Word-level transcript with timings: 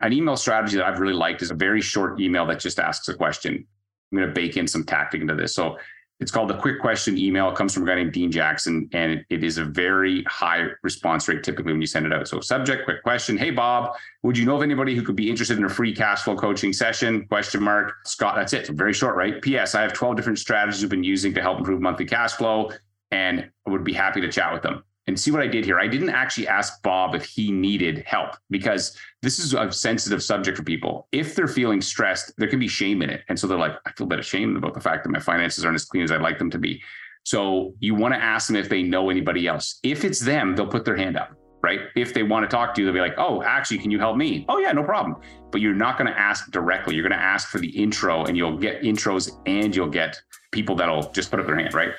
An 0.00 0.12
email 0.12 0.36
strategy 0.36 0.76
that 0.76 0.86
I've 0.86 1.00
really 1.00 1.14
liked 1.14 1.42
is 1.42 1.50
a 1.50 1.54
very 1.54 1.80
short 1.80 2.20
email 2.20 2.46
that 2.46 2.60
just 2.60 2.78
asks 2.78 3.08
a 3.08 3.14
question. 3.14 3.66
I'm 4.12 4.18
going 4.18 4.28
to 4.28 4.34
bake 4.34 4.56
in 4.56 4.66
some 4.66 4.84
tactic 4.84 5.20
into 5.20 5.34
this. 5.34 5.54
So 5.54 5.76
it's 6.20 6.30
called 6.30 6.50
the 6.50 6.56
quick 6.56 6.80
question 6.80 7.16
email. 7.18 7.48
It 7.48 7.56
comes 7.56 7.74
from 7.74 7.84
a 7.84 7.86
guy 7.86 7.96
named 7.96 8.12
Dean 8.12 8.30
Jackson, 8.30 8.88
and 8.92 9.12
it, 9.12 9.26
it 9.30 9.44
is 9.44 9.58
a 9.58 9.64
very 9.64 10.24
high 10.24 10.66
response 10.82 11.28
rate 11.28 11.44
typically 11.44 11.72
when 11.72 11.80
you 11.80 11.86
send 11.86 12.06
it 12.06 12.12
out. 12.12 12.26
So 12.26 12.40
subject, 12.40 12.84
quick 12.84 13.02
question. 13.02 13.36
Hey 13.36 13.50
Bob, 13.50 13.94
would 14.22 14.36
you 14.36 14.44
know 14.44 14.56
of 14.56 14.62
anybody 14.62 14.96
who 14.96 15.02
could 15.02 15.14
be 15.14 15.30
interested 15.30 15.58
in 15.58 15.64
a 15.64 15.68
free 15.68 15.94
cash 15.94 16.22
flow 16.22 16.36
coaching 16.36 16.72
session? 16.72 17.26
Question 17.26 17.62
mark. 17.62 17.94
Scott, 18.04 18.34
that's 18.36 18.52
it. 18.52 18.68
very 18.68 18.92
short, 18.92 19.16
right? 19.16 19.40
P.S. 19.42 19.74
I 19.74 19.82
have 19.82 19.92
12 19.92 20.16
different 20.16 20.38
strategies 20.38 20.80
we've 20.82 20.90
been 20.90 21.04
using 21.04 21.34
to 21.34 21.42
help 21.42 21.58
improve 21.58 21.80
monthly 21.80 22.04
cash 22.04 22.32
flow, 22.32 22.72
and 23.12 23.48
I 23.66 23.70
would 23.70 23.84
be 23.84 23.92
happy 23.92 24.20
to 24.20 24.30
chat 24.30 24.52
with 24.52 24.62
them 24.62 24.82
and 25.08 25.18
see 25.18 25.30
what 25.30 25.40
I 25.40 25.46
did 25.46 25.64
here. 25.64 25.80
I 25.80 25.88
didn't 25.88 26.10
actually 26.10 26.46
ask 26.46 26.82
Bob 26.82 27.14
if 27.14 27.24
he 27.24 27.50
needed 27.50 28.04
help 28.06 28.36
because 28.50 28.96
this 29.22 29.38
is 29.38 29.54
a 29.54 29.72
sensitive 29.72 30.22
subject 30.22 30.56
for 30.56 30.62
people. 30.62 31.08
If 31.12 31.34
they're 31.34 31.48
feeling 31.48 31.80
stressed, 31.80 32.34
there 32.36 32.46
can 32.46 32.58
be 32.58 32.68
shame 32.68 33.00
in 33.00 33.08
it. 33.08 33.22
And 33.28 33.40
so 33.40 33.46
they're 33.46 33.58
like, 33.58 33.72
I 33.86 33.92
feel 33.92 34.06
a 34.06 34.10
bit 34.10 34.18
ashamed 34.18 34.58
about 34.58 34.74
the 34.74 34.80
fact 34.80 35.04
that 35.04 35.10
my 35.10 35.18
finances 35.18 35.64
aren't 35.64 35.76
as 35.76 35.86
clean 35.86 36.04
as 36.04 36.12
I'd 36.12 36.20
like 36.20 36.38
them 36.38 36.50
to 36.50 36.58
be. 36.58 36.82
So 37.24 37.74
you 37.80 37.94
want 37.94 38.14
to 38.14 38.20
ask 38.20 38.48
them 38.48 38.56
if 38.56 38.68
they 38.68 38.82
know 38.82 39.08
anybody 39.08 39.46
else. 39.46 39.80
If 39.82 40.04
it's 40.04 40.20
them, 40.20 40.54
they'll 40.54 40.66
put 40.66 40.84
their 40.84 40.96
hand 40.96 41.16
up, 41.16 41.34
right? 41.62 41.80
If 41.96 42.12
they 42.12 42.22
want 42.22 42.48
to 42.48 42.54
talk 42.54 42.74
to 42.74 42.80
you, 42.82 42.86
they'll 42.86 42.94
be 42.94 43.00
like, 43.00 43.16
oh, 43.16 43.42
actually, 43.42 43.78
can 43.78 43.90
you 43.90 43.98
help 43.98 44.18
me? 44.18 44.44
Oh, 44.50 44.58
yeah, 44.58 44.72
no 44.72 44.84
problem. 44.84 45.22
But 45.50 45.62
you're 45.62 45.74
not 45.74 45.96
going 45.96 46.12
to 46.12 46.18
ask 46.18 46.50
directly. 46.50 46.94
You're 46.94 47.08
going 47.08 47.18
to 47.18 47.24
ask 47.24 47.48
for 47.48 47.58
the 47.58 47.68
intro 47.68 48.26
and 48.26 48.36
you'll 48.36 48.58
get 48.58 48.82
intros 48.82 49.30
and 49.46 49.74
you'll 49.74 49.88
get 49.88 50.20
people 50.52 50.76
that'll 50.76 51.10
just 51.12 51.30
put 51.30 51.40
up 51.40 51.46
their 51.46 51.56
hand, 51.56 51.72
right? 51.72 51.92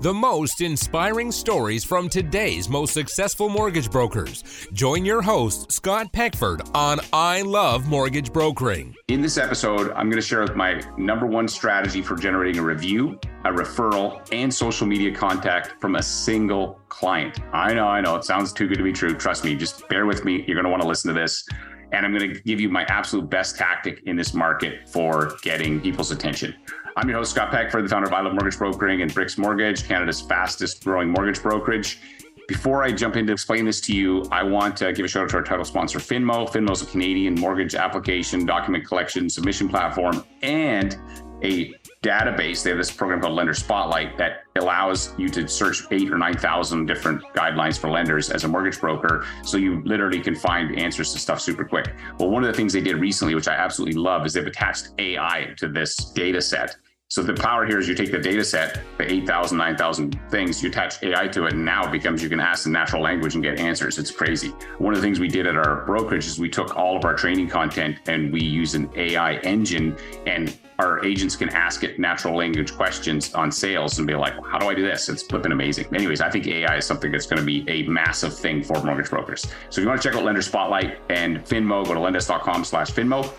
The 0.00 0.14
most 0.14 0.60
inspiring 0.60 1.32
stories 1.32 1.82
from 1.82 2.08
today's 2.08 2.68
most 2.68 2.94
successful 2.94 3.48
mortgage 3.48 3.90
brokers. 3.90 4.44
Join 4.72 5.04
your 5.04 5.20
host, 5.20 5.72
Scott 5.72 6.12
Peckford, 6.12 6.62
on 6.72 7.00
I 7.12 7.42
Love 7.42 7.88
Mortgage 7.88 8.32
Brokering. 8.32 8.94
In 9.08 9.20
this 9.20 9.36
episode, 9.38 9.90
I'm 9.90 10.08
going 10.08 10.20
to 10.20 10.26
share 10.26 10.42
with 10.42 10.54
my 10.54 10.80
number 10.96 11.26
one 11.26 11.48
strategy 11.48 12.00
for 12.00 12.14
generating 12.14 12.60
a 12.60 12.64
review, 12.64 13.18
a 13.44 13.50
referral, 13.50 14.20
and 14.32 14.54
social 14.54 14.86
media 14.86 15.12
contact 15.12 15.80
from 15.80 15.96
a 15.96 16.02
single 16.02 16.80
client. 16.88 17.40
I 17.52 17.74
know, 17.74 17.88
I 17.88 18.00
know, 18.00 18.14
it 18.14 18.24
sounds 18.24 18.52
too 18.52 18.68
good 18.68 18.78
to 18.78 18.84
be 18.84 18.92
true. 18.92 19.14
Trust 19.14 19.44
me, 19.44 19.56
just 19.56 19.88
bear 19.88 20.06
with 20.06 20.24
me. 20.24 20.44
You're 20.46 20.54
going 20.54 20.64
to 20.64 20.70
want 20.70 20.82
to 20.82 20.88
listen 20.88 21.12
to 21.12 21.20
this. 21.20 21.44
And 21.90 22.06
I'm 22.06 22.16
going 22.16 22.34
to 22.34 22.40
give 22.42 22.60
you 22.60 22.68
my 22.68 22.84
absolute 22.84 23.28
best 23.28 23.56
tactic 23.56 24.02
in 24.04 24.14
this 24.14 24.34
market 24.34 24.88
for 24.88 25.36
getting 25.42 25.80
people's 25.80 26.12
attention. 26.12 26.54
I'm 26.98 27.08
your 27.08 27.18
host, 27.18 27.30
Scott 27.30 27.52
Peckford, 27.52 27.84
the 27.84 27.88
founder 27.88 28.08
of 28.08 28.12
I 28.12 28.22
Love 28.22 28.32
Mortgage 28.32 28.58
Brokering 28.58 29.02
and 29.02 29.10
BRX 29.12 29.38
Mortgage, 29.38 29.86
Canada's 29.86 30.20
fastest 30.20 30.82
growing 30.82 31.10
mortgage 31.10 31.40
brokerage. 31.40 32.00
Before 32.48 32.82
I 32.82 32.90
jump 32.90 33.14
into 33.14 33.32
explain 33.32 33.64
this 33.66 33.80
to 33.82 33.94
you, 33.94 34.24
I 34.32 34.42
want 34.42 34.76
to 34.78 34.92
give 34.92 35.04
a 35.04 35.08
shout 35.08 35.22
out 35.22 35.30
to 35.30 35.36
our 35.36 35.44
title 35.44 35.64
sponsor, 35.64 36.00
Finmo. 36.00 36.50
Finmo 36.50 36.72
is 36.72 36.82
a 36.82 36.86
Canadian 36.86 37.36
mortgage 37.36 37.76
application, 37.76 38.44
document 38.44 38.84
collection, 38.84 39.30
submission 39.30 39.68
platform, 39.68 40.24
and 40.42 40.98
a 41.44 41.72
database. 42.02 42.64
They 42.64 42.70
have 42.70 42.78
this 42.78 42.90
program 42.90 43.20
called 43.20 43.34
Lender 43.34 43.54
Spotlight 43.54 44.18
that 44.18 44.42
allows 44.56 45.16
you 45.18 45.28
to 45.28 45.46
search 45.46 45.84
eight 45.92 46.10
or 46.10 46.18
9,000 46.18 46.86
different 46.86 47.22
guidelines 47.34 47.78
for 47.78 47.90
lenders 47.90 48.28
as 48.30 48.42
a 48.42 48.48
mortgage 48.48 48.80
broker. 48.80 49.24
So 49.44 49.56
you 49.56 49.82
literally 49.84 50.20
can 50.20 50.34
find 50.34 50.76
answers 50.76 51.12
to 51.12 51.20
stuff 51.20 51.40
super 51.40 51.64
quick. 51.64 51.94
Well, 52.18 52.30
one 52.30 52.42
of 52.42 52.48
the 52.48 52.56
things 52.56 52.72
they 52.72 52.80
did 52.80 52.96
recently, 52.96 53.36
which 53.36 53.46
I 53.46 53.54
absolutely 53.54 54.00
love, 54.00 54.26
is 54.26 54.32
they've 54.32 54.44
attached 54.44 54.88
AI 54.98 55.54
to 55.58 55.68
this 55.68 55.96
data 55.96 56.40
set. 56.40 56.76
So 57.10 57.22
the 57.22 57.32
power 57.32 57.64
here 57.64 57.78
is 57.78 57.88
you 57.88 57.94
take 57.94 58.12
the 58.12 58.18
data 58.18 58.44
set, 58.44 58.82
the 58.98 59.10
8,000, 59.10 59.56
9,000 59.56 60.20
things, 60.28 60.62
you 60.62 60.68
attach 60.68 61.02
AI 61.02 61.26
to 61.28 61.46
it, 61.46 61.54
and 61.54 61.64
now 61.64 61.86
it 61.88 61.90
becomes 61.90 62.22
you 62.22 62.28
can 62.28 62.38
ask 62.38 62.66
in 62.66 62.72
natural 62.72 63.02
language 63.02 63.32
and 63.32 63.42
get 63.42 63.58
answers. 63.58 63.96
It's 63.96 64.10
crazy. 64.10 64.50
One 64.76 64.92
of 64.92 65.00
the 65.00 65.06
things 65.06 65.18
we 65.18 65.26
did 65.26 65.46
at 65.46 65.56
our 65.56 65.86
brokerage 65.86 66.26
is 66.26 66.38
we 66.38 66.50
took 66.50 66.76
all 66.76 66.98
of 66.98 67.06
our 67.06 67.14
training 67.14 67.48
content 67.48 67.96
and 68.08 68.30
we 68.30 68.42
use 68.42 68.74
an 68.74 68.90
AI 68.94 69.36
engine 69.36 69.96
and 70.26 70.54
our 70.78 71.02
agents 71.02 71.34
can 71.34 71.48
ask 71.48 71.82
it 71.82 71.98
natural 71.98 72.36
language 72.36 72.76
questions 72.76 73.32
on 73.32 73.50
sales 73.50 73.96
and 73.96 74.06
be 74.06 74.14
like, 74.14 74.34
how 74.44 74.58
do 74.58 74.68
I 74.68 74.74
do 74.74 74.82
this? 74.82 75.08
It's 75.08 75.22
flipping 75.22 75.52
amazing. 75.52 75.86
Anyways, 75.94 76.20
I 76.20 76.28
think 76.28 76.46
AI 76.46 76.76
is 76.76 76.84
something 76.84 77.10
that's 77.10 77.26
going 77.26 77.40
to 77.40 77.46
be 77.46 77.64
a 77.70 77.88
massive 77.88 78.36
thing 78.36 78.62
for 78.62 78.82
mortgage 78.84 79.08
brokers. 79.08 79.46
So 79.70 79.80
if 79.80 79.84
you 79.84 79.88
want 79.88 80.02
to 80.02 80.06
check 80.06 80.14
out 80.14 80.24
Lender 80.24 80.42
Spotlight 80.42 80.98
and 81.08 81.38
Finmo, 81.38 81.86
go 81.86 81.94
to 81.94 82.00
lendesk.com 82.00 82.64
slash 82.64 82.90
Finmo. 82.90 83.32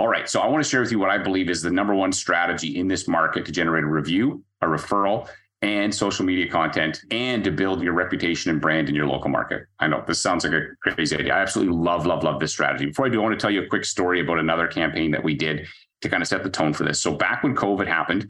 All 0.00 0.08
right. 0.08 0.30
So 0.30 0.40
I 0.40 0.46
want 0.46 0.64
to 0.64 0.68
share 0.68 0.80
with 0.80 0.90
you 0.90 0.98
what 0.98 1.10
I 1.10 1.18
believe 1.18 1.50
is 1.50 1.60
the 1.60 1.70
number 1.70 1.94
one 1.94 2.10
strategy 2.10 2.78
in 2.78 2.88
this 2.88 3.06
market 3.06 3.44
to 3.44 3.52
generate 3.52 3.84
a 3.84 3.86
review, 3.86 4.42
a 4.62 4.66
referral, 4.66 5.28
and 5.60 5.94
social 5.94 6.24
media 6.24 6.48
content 6.48 7.02
and 7.10 7.44
to 7.44 7.50
build 7.50 7.82
your 7.82 7.92
reputation 7.92 8.50
and 8.50 8.62
brand 8.62 8.88
in 8.88 8.94
your 8.94 9.06
local 9.06 9.28
market. 9.28 9.64
I 9.78 9.88
know 9.88 10.02
this 10.06 10.22
sounds 10.22 10.44
like 10.44 10.54
a 10.54 10.68
crazy 10.82 11.18
idea. 11.18 11.34
I 11.34 11.40
absolutely 11.40 11.76
love, 11.76 12.06
love, 12.06 12.24
love 12.24 12.40
this 12.40 12.50
strategy. 12.50 12.86
Before 12.86 13.04
I 13.04 13.08
do, 13.10 13.20
I 13.20 13.22
want 13.22 13.38
to 13.38 13.42
tell 13.42 13.50
you 13.50 13.62
a 13.62 13.66
quick 13.66 13.84
story 13.84 14.22
about 14.22 14.38
another 14.38 14.66
campaign 14.66 15.10
that 15.10 15.22
we 15.22 15.34
did 15.34 15.66
to 16.00 16.08
kind 16.08 16.22
of 16.22 16.28
set 16.28 16.44
the 16.44 16.50
tone 16.50 16.72
for 16.72 16.84
this. 16.84 16.98
So 17.02 17.12
back 17.12 17.42
when 17.42 17.54
COVID 17.54 17.86
happened, 17.86 18.26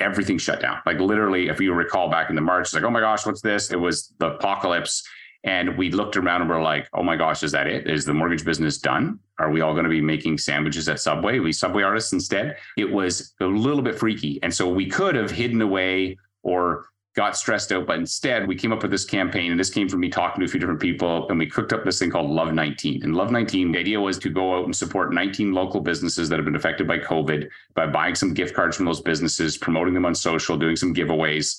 everything 0.00 0.36
shut 0.36 0.60
down. 0.60 0.80
Like 0.84 0.98
literally, 0.98 1.48
if 1.48 1.58
you 1.58 1.72
recall 1.72 2.10
back 2.10 2.28
in 2.28 2.36
the 2.36 2.42
March, 2.42 2.66
it's 2.66 2.74
like, 2.74 2.84
oh 2.84 2.90
my 2.90 3.00
gosh, 3.00 3.24
what's 3.24 3.40
this? 3.40 3.72
It 3.72 3.80
was 3.80 4.12
the 4.18 4.34
apocalypse. 4.34 5.02
And 5.44 5.76
we 5.76 5.90
looked 5.90 6.16
around 6.16 6.40
and 6.40 6.50
we're 6.50 6.62
like, 6.62 6.88
oh 6.94 7.02
my 7.02 7.16
gosh, 7.16 7.42
is 7.42 7.52
that 7.52 7.66
it? 7.66 7.88
Is 7.88 8.06
the 8.06 8.14
mortgage 8.14 8.44
business 8.44 8.78
done? 8.78 9.18
Are 9.38 9.50
we 9.50 9.60
all 9.60 9.72
going 9.72 9.84
to 9.84 9.90
be 9.90 10.00
making 10.00 10.38
sandwiches 10.38 10.88
at 10.88 11.00
Subway? 11.00 11.38
Are 11.38 11.42
we 11.42 11.52
Subway 11.52 11.82
artists 11.82 12.14
instead? 12.14 12.56
It 12.78 12.90
was 12.90 13.34
a 13.40 13.44
little 13.44 13.82
bit 13.82 13.98
freaky. 13.98 14.40
And 14.42 14.52
so 14.52 14.68
we 14.68 14.88
could 14.88 15.14
have 15.14 15.30
hidden 15.30 15.60
away 15.60 16.16
or 16.42 16.86
got 17.14 17.36
stressed 17.36 17.72
out. 17.72 17.86
But 17.86 17.98
instead, 17.98 18.46
we 18.46 18.56
came 18.56 18.72
up 18.72 18.82
with 18.82 18.90
this 18.90 19.04
campaign, 19.04 19.50
and 19.50 19.60
this 19.60 19.70
came 19.70 19.88
from 19.88 20.00
me 20.00 20.08
talking 20.08 20.40
to 20.40 20.46
a 20.46 20.48
few 20.48 20.60
different 20.60 20.80
people, 20.80 21.28
and 21.28 21.38
we 21.38 21.46
cooked 21.46 21.72
up 21.72 21.84
this 21.84 21.98
thing 21.98 22.10
called 22.10 22.30
Love 22.30 22.52
19. 22.52 23.02
And 23.02 23.14
Love 23.14 23.30
19, 23.30 23.72
the 23.72 23.78
idea 23.78 24.00
was 24.00 24.18
to 24.18 24.30
go 24.30 24.58
out 24.58 24.64
and 24.64 24.74
support 24.74 25.14
19 25.14 25.52
local 25.52 25.80
businesses 25.80 26.28
that 26.28 26.36
have 26.36 26.44
been 26.44 26.56
affected 26.56 26.88
by 26.88 26.98
COVID 26.98 27.48
by 27.74 27.86
buying 27.86 28.14
some 28.14 28.34
gift 28.34 28.54
cards 28.54 28.76
from 28.76 28.86
those 28.86 29.00
businesses, 29.00 29.56
promoting 29.56 29.94
them 29.94 30.06
on 30.06 30.14
social, 30.14 30.56
doing 30.56 30.76
some 30.76 30.94
giveaways, 30.94 31.56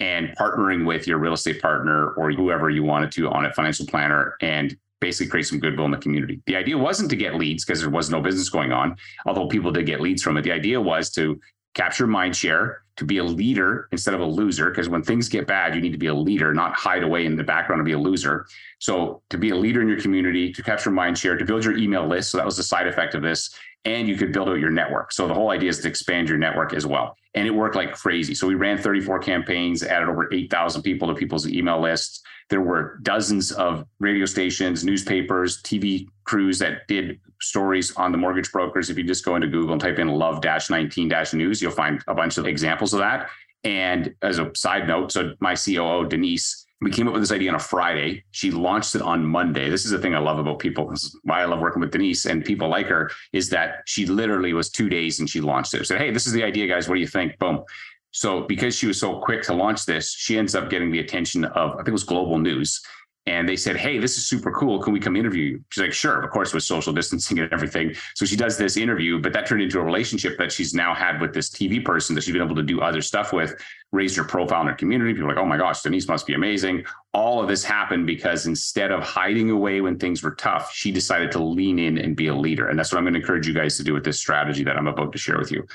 and 0.00 0.28
partnering 0.36 0.86
with 0.86 1.06
your 1.06 1.18
real 1.18 1.32
estate 1.32 1.60
partner 1.60 2.10
or 2.10 2.30
whoever 2.30 2.70
you 2.70 2.82
wanted 2.82 3.10
to 3.12 3.28
on 3.28 3.44
a 3.44 3.52
financial 3.52 3.86
planner 3.86 4.36
and 4.40 4.76
basically 5.00 5.30
create 5.30 5.46
some 5.46 5.58
goodwill 5.60 5.86
in 5.86 5.90
the 5.90 5.98
community. 5.98 6.40
The 6.46 6.56
idea 6.56 6.76
wasn't 6.76 7.10
to 7.10 7.16
get 7.16 7.34
leads 7.34 7.64
because 7.64 7.80
there 7.80 7.90
was 7.90 8.10
no 8.10 8.20
business 8.20 8.48
going 8.48 8.72
on, 8.72 8.96
although 9.26 9.48
people 9.48 9.70
did 9.70 9.86
get 9.86 10.00
leads 10.00 10.22
from 10.22 10.36
it. 10.36 10.42
The 10.42 10.52
idea 10.52 10.80
was 10.80 11.10
to 11.10 11.40
capture 11.74 12.06
mind 12.06 12.34
share, 12.34 12.82
to 12.96 13.04
be 13.04 13.18
a 13.18 13.24
leader 13.24 13.88
instead 13.92 14.14
of 14.14 14.20
a 14.20 14.24
loser. 14.24 14.70
Because 14.70 14.88
when 14.88 15.02
things 15.02 15.28
get 15.28 15.46
bad, 15.46 15.74
you 15.74 15.80
need 15.80 15.92
to 15.92 15.98
be 15.98 16.08
a 16.08 16.14
leader, 16.14 16.52
not 16.52 16.74
hide 16.74 17.04
away 17.04 17.24
in 17.24 17.36
the 17.36 17.44
background 17.44 17.78
and 17.78 17.86
be 17.86 17.92
a 17.92 17.98
loser. 17.98 18.46
So 18.80 19.22
to 19.30 19.38
be 19.38 19.50
a 19.50 19.56
leader 19.56 19.80
in 19.80 19.88
your 19.88 20.00
community, 20.00 20.52
to 20.52 20.62
capture 20.62 20.90
mind 20.90 21.16
share, 21.16 21.36
to 21.36 21.44
build 21.44 21.64
your 21.64 21.76
email 21.76 22.06
list. 22.06 22.32
So 22.32 22.38
that 22.38 22.46
was 22.46 22.56
the 22.56 22.64
side 22.64 22.88
effect 22.88 23.14
of 23.14 23.22
this. 23.22 23.54
And 23.84 24.08
you 24.08 24.16
could 24.16 24.32
build 24.32 24.48
out 24.48 24.58
your 24.58 24.70
network. 24.70 25.12
So 25.12 25.28
the 25.28 25.34
whole 25.34 25.50
idea 25.50 25.68
is 25.70 25.78
to 25.80 25.88
expand 25.88 26.28
your 26.28 26.38
network 26.38 26.74
as 26.74 26.84
well. 26.84 27.16
And 27.34 27.46
it 27.46 27.50
worked 27.50 27.76
like 27.76 27.92
crazy. 27.92 28.34
So 28.34 28.46
we 28.46 28.54
ran 28.54 28.78
34 28.78 29.18
campaigns, 29.20 29.82
added 29.82 30.08
over 30.08 30.32
8,000 30.32 30.82
people 30.82 31.08
to 31.08 31.14
people's 31.14 31.46
email 31.46 31.80
lists. 31.80 32.22
There 32.50 32.62
were 32.62 32.98
dozens 33.02 33.52
of 33.52 33.84
radio 34.00 34.24
stations, 34.24 34.82
newspapers, 34.82 35.62
TV 35.62 36.08
crews 36.24 36.58
that 36.60 36.86
did 36.88 37.20
stories 37.40 37.94
on 37.96 38.10
the 38.10 38.18
mortgage 38.18 38.50
brokers. 38.50 38.88
If 38.88 38.96
you 38.96 39.04
just 39.04 39.24
go 39.24 39.36
into 39.36 39.46
Google 39.46 39.72
and 39.72 39.80
type 39.80 39.98
in 39.98 40.08
love 40.08 40.42
19 40.42 41.12
news, 41.34 41.60
you'll 41.60 41.70
find 41.70 42.02
a 42.08 42.14
bunch 42.14 42.38
of 42.38 42.46
examples 42.46 42.94
of 42.94 43.00
that. 43.00 43.28
And 43.64 44.14
as 44.22 44.38
a 44.38 44.50
side 44.54 44.88
note, 44.88 45.12
so 45.12 45.34
my 45.40 45.54
COO, 45.54 46.06
Denise, 46.08 46.64
we 46.80 46.90
came 46.90 47.08
up 47.08 47.12
with 47.12 47.22
this 47.22 47.32
idea 47.32 47.50
on 47.50 47.56
a 47.56 47.60
Friday. 47.60 48.22
She 48.30 48.50
launched 48.50 48.94
it 48.94 49.02
on 49.02 49.24
Monday. 49.24 49.68
This 49.68 49.84
is 49.84 49.90
the 49.90 49.98
thing 49.98 50.14
I 50.14 50.18
love 50.18 50.38
about 50.38 50.60
people. 50.60 50.88
This 50.88 51.04
is 51.04 51.18
why 51.24 51.42
I 51.42 51.44
love 51.44 51.58
working 51.58 51.80
with 51.80 51.90
Denise 51.90 52.26
and 52.26 52.44
people 52.44 52.68
like 52.68 52.86
her 52.86 53.10
is 53.32 53.50
that 53.50 53.82
she 53.86 54.06
literally 54.06 54.52
was 54.52 54.70
two 54.70 54.88
days 54.88 55.18
and 55.18 55.28
she 55.28 55.40
launched 55.40 55.74
it. 55.74 55.84
Said, 55.86 56.00
Hey, 56.00 56.12
this 56.12 56.26
is 56.26 56.32
the 56.32 56.44
idea, 56.44 56.68
guys. 56.68 56.88
What 56.88 56.94
do 56.94 57.00
you 57.00 57.08
think? 57.08 57.36
Boom. 57.38 57.64
So 58.12 58.42
because 58.42 58.76
she 58.76 58.86
was 58.86 58.98
so 58.98 59.20
quick 59.20 59.42
to 59.44 59.54
launch 59.54 59.86
this, 59.86 60.12
she 60.12 60.38
ends 60.38 60.54
up 60.54 60.70
getting 60.70 60.92
the 60.92 61.00
attention 61.00 61.44
of, 61.44 61.72
I 61.72 61.76
think 61.76 61.88
it 61.88 61.92
was 61.92 62.04
Global 62.04 62.38
News. 62.38 62.80
And 63.26 63.46
they 63.46 63.56
said, 63.56 63.76
Hey, 63.76 63.98
this 63.98 64.16
is 64.16 64.26
super 64.26 64.50
cool. 64.50 64.82
Can 64.82 64.92
we 64.92 65.00
come 65.00 65.14
interview 65.14 65.44
you? 65.44 65.64
She's 65.70 65.82
like, 65.82 65.92
Sure, 65.92 66.22
of 66.22 66.30
course, 66.30 66.54
with 66.54 66.62
social 66.62 66.92
distancing 66.92 67.38
and 67.38 67.52
everything. 67.52 67.94
So 68.14 68.24
she 68.24 68.36
does 68.36 68.56
this 68.56 68.76
interview, 68.76 69.20
but 69.20 69.32
that 69.34 69.46
turned 69.46 69.62
into 69.62 69.78
a 69.80 69.82
relationship 69.82 70.38
that 70.38 70.50
she's 70.50 70.72
now 70.72 70.94
had 70.94 71.20
with 71.20 71.34
this 71.34 71.50
TV 71.50 71.84
person 71.84 72.14
that 72.14 72.22
she's 72.22 72.32
been 72.32 72.42
able 72.42 72.56
to 72.56 72.62
do 72.62 72.80
other 72.80 73.02
stuff 73.02 73.32
with, 73.32 73.54
raised 73.92 74.16
her 74.16 74.24
profile 74.24 74.62
in 74.62 74.68
her 74.68 74.74
community. 74.74 75.12
People 75.12 75.26
are 75.30 75.34
like, 75.34 75.42
Oh 75.42 75.46
my 75.46 75.58
gosh, 75.58 75.82
Denise 75.82 76.08
must 76.08 76.26
be 76.26 76.34
amazing. 76.34 76.84
All 77.12 77.42
of 77.42 77.48
this 77.48 77.64
happened 77.64 78.06
because 78.06 78.46
instead 78.46 78.92
of 78.92 79.02
hiding 79.02 79.50
away 79.50 79.80
when 79.80 79.98
things 79.98 80.22
were 80.22 80.34
tough, 80.34 80.72
she 80.72 80.90
decided 80.90 81.30
to 81.32 81.42
lean 81.42 81.78
in 81.78 81.98
and 81.98 82.16
be 82.16 82.28
a 82.28 82.34
leader. 82.34 82.68
And 82.68 82.78
that's 82.78 82.92
what 82.92 82.98
I'm 82.98 83.04
going 83.04 83.14
to 83.14 83.20
encourage 83.20 83.46
you 83.46 83.54
guys 83.54 83.76
to 83.76 83.82
do 83.82 83.92
with 83.92 84.04
this 84.04 84.18
strategy 84.18 84.64
that 84.64 84.76
I'm 84.76 84.86
about 84.86 85.12
to 85.12 85.18
share 85.18 85.38
with 85.38 85.52
you. 85.52 85.66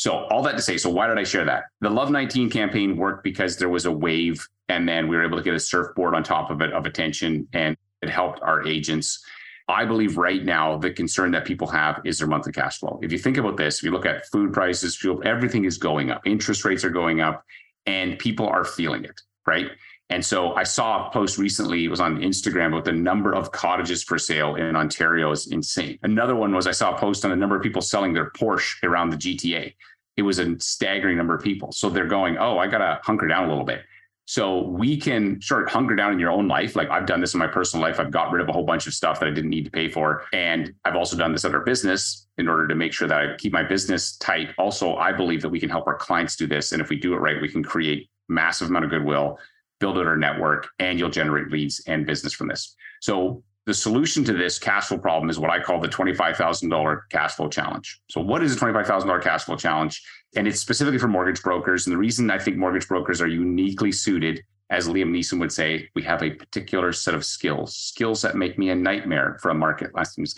So 0.00 0.24
all 0.30 0.42
that 0.44 0.56
to 0.56 0.62
say, 0.62 0.78
so 0.78 0.88
why 0.88 1.08
did 1.08 1.18
I 1.18 1.24
share 1.24 1.44
that? 1.44 1.64
The 1.82 1.90
Love 1.90 2.10
19 2.10 2.48
campaign 2.48 2.96
worked 2.96 3.22
because 3.22 3.58
there 3.58 3.68
was 3.68 3.84
a 3.84 3.92
wave 3.92 4.48
and 4.70 4.88
then 4.88 5.08
we 5.08 5.14
were 5.14 5.22
able 5.22 5.36
to 5.36 5.44
get 5.44 5.52
a 5.52 5.60
surfboard 5.60 6.14
on 6.14 6.22
top 6.22 6.50
of 6.50 6.62
it 6.62 6.72
of 6.72 6.86
attention 6.86 7.46
and 7.52 7.76
it 8.00 8.08
helped 8.08 8.40
our 8.40 8.66
agents. 8.66 9.22
I 9.68 9.84
believe 9.84 10.16
right 10.16 10.42
now 10.42 10.78
the 10.78 10.90
concern 10.90 11.32
that 11.32 11.44
people 11.44 11.66
have 11.66 12.00
is 12.06 12.18
their 12.18 12.28
monthly 12.28 12.50
cash 12.50 12.78
flow. 12.78 12.98
If 13.02 13.12
you 13.12 13.18
think 13.18 13.36
about 13.36 13.58
this, 13.58 13.76
if 13.76 13.82
you 13.82 13.90
look 13.90 14.06
at 14.06 14.26
food 14.28 14.54
prices, 14.54 14.96
fuel, 14.96 15.20
everything 15.26 15.66
is 15.66 15.76
going 15.76 16.10
up. 16.10 16.26
Interest 16.26 16.64
rates 16.64 16.82
are 16.82 16.88
going 16.88 17.20
up 17.20 17.44
and 17.84 18.18
people 18.18 18.48
are 18.48 18.64
feeling 18.64 19.04
it, 19.04 19.20
right? 19.46 19.70
And 20.10 20.24
so 20.24 20.54
I 20.54 20.64
saw 20.64 21.06
a 21.06 21.10
post 21.12 21.38
recently, 21.38 21.84
it 21.84 21.88
was 21.88 22.00
on 22.00 22.18
Instagram 22.18 22.68
about 22.68 22.84
the 22.84 22.92
number 22.92 23.32
of 23.32 23.52
cottages 23.52 24.02
for 24.02 24.18
sale 24.18 24.56
in 24.56 24.74
Ontario 24.74 25.30
is 25.30 25.46
insane. 25.52 25.98
Another 26.02 26.34
one 26.34 26.52
was 26.52 26.66
I 26.66 26.72
saw 26.72 26.96
a 26.96 26.98
post 26.98 27.24
on 27.24 27.30
the 27.30 27.36
number 27.36 27.54
of 27.54 27.62
people 27.62 27.80
selling 27.80 28.12
their 28.12 28.30
Porsche 28.30 28.82
around 28.82 29.10
the 29.10 29.16
GTA. 29.16 29.72
It 30.20 30.24
was 30.24 30.38
a 30.38 30.60
staggering 30.60 31.16
number 31.16 31.34
of 31.34 31.42
people. 31.42 31.72
So 31.72 31.88
they're 31.88 32.06
going, 32.06 32.36
oh, 32.36 32.58
I 32.58 32.66
got 32.66 32.78
to 32.78 33.00
hunker 33.02 33.26
down 33.26 33.46
a 33.46 33.48
little 33.48 33.64
bit. 33.64 33.80
So 34.26 34.64
we 34.64 34.98
can 34.98 35.40
sort 35.40 35.62
of 35.62 35.70
hunker 35.70 35.96
down 35.96 36.12
in 36.12 36.18
your 36.18 36.30
own 36.30 36.46
life. 36.46 36.76
Like 36.76 36.90
I've 36.90 37.06
done 37.06 37.22
this 37.22 37.32
in 37.32 37.40
my 37.40 37.46
personal 37.46 37.82
life. 37.82 37.98
I've 37.98 38.10
got 38.10 38.30
rid 38.30 38.42
of 38.42 38.50
a 38.50 38.52
whole 38.52 38.66
bunch 38.66 38.86
of 38.86 38.92
stuff 38.92 39.18
that 39.18 39.26
I 39.30 39.30
didn't 39.30 39.48
need 39.48 39.64
to 39.64 39.70
pay 39.70 39.88
for. 39.88 40.26
And 40.34 40.74
I've 40.84 40.94
also 40.94 41.16
done 41.16 41.32
this 41.32 41.46
at 41.46 41.54
our 41.54 41.64
business 41.64 42.28
in 42.36 42.48
order 42.48 42.68
to 42.68 42.74
make 42.74 42.92
sure 42.92 43.08
that 43.08 43.18
I 43.18 43.36
keep 43.38 43.54
my 43.54 43.62
business 43.62 44.18
tight. 44.18 44.50
Also, 44.58 44.96
I 44.96 45.10
believe 45.12 45.40
that 45.40 45.48
we 45.48 45.58
can 45.58 45.70
help 45.70 45.86
our 45.86 45.96
clients 45.96 46.36
do 46.36 46.46
this. 46.46 46.72
And 46.72 46.82
if 46.82 46.90
we 46.90 46.96
do 46.96 47.14
it 47.14 47.16
right, 47.16 47.40
we 47.40 47.48
can 47.48 47.64
create 47.64 48.10
massive 48.28 48.68
amount 48.68 48.84
of 48.84 48.90
goodwill 48.90 49.38
build 49.80 49.96
out 49.96 50.06
our 50.06 50.16
network, 50.16 50.68
and 50.78 50.98
you'll 50.98 51.08
generate 51.08 51.50
leads 51.50 51.82
and 51.86 52.06
business 52.06 52.34
from 52.34 52.48
this. 52.48 52.76
So 53.00 53.42
the 53.70 53.74
solution 53.74 54.24
to 54.24 54.32
this 54.32 54.58
cash 54.58 54.86
flow 54.86 54.98
problem 54.98 55.30
is 55.30 55.38
what 55.38 55.48
I 55.48 55.60
call 55.60 55.78
the 55.78 55.86
$25,000 55.86 57.00
cash 57.08 57.34
flow 57.34 57.48
challenge. 57.48 58.00
So 58.10 58.20
what 58.20 58.42
is 58.42 58.56
a 58.56 58.58
$25,000 58.58 59.22
cash 59.22 59.44
flow 59.44 59.54
challenge? 59.54 60.02
And 60.34 60.48
it's 60.48 60.58
specifically 60.58 60.98
for 60.98 61.06
mortgage 61.06 61.40
brokers. 61.40 61.86
And 61.86 61.94
the 61.94 61.98
reason 61.98 62.32
I 62.32 62.38
think 62.40 62.56
mortgage 62.56 62.88
brokers 62.88 63.20
are 63.20 63.28
uniquely 63.28 63.92
suited, 63.92 64.42
as 64.70 64.88
Liam 64.88 65.12
Neeson 65.12 65.38
would 65.38 65.52
say, 65.52 65.88
we 65.94 66.02
have 66.02 66.20
a 66.20 66.30
particular 66.30 66.92
set 66.92 67.14
of 67.14 67.24
skills, 67.24 67.76
skills 67.76 68.20
that 68.22 68.34
make 68.34 68.58
me 68.58 68.70
a 68.70 68.74
nightmare 68.74 69.38
for 69.40 69.50
a 69.50 69.54
market. 69.54 69.92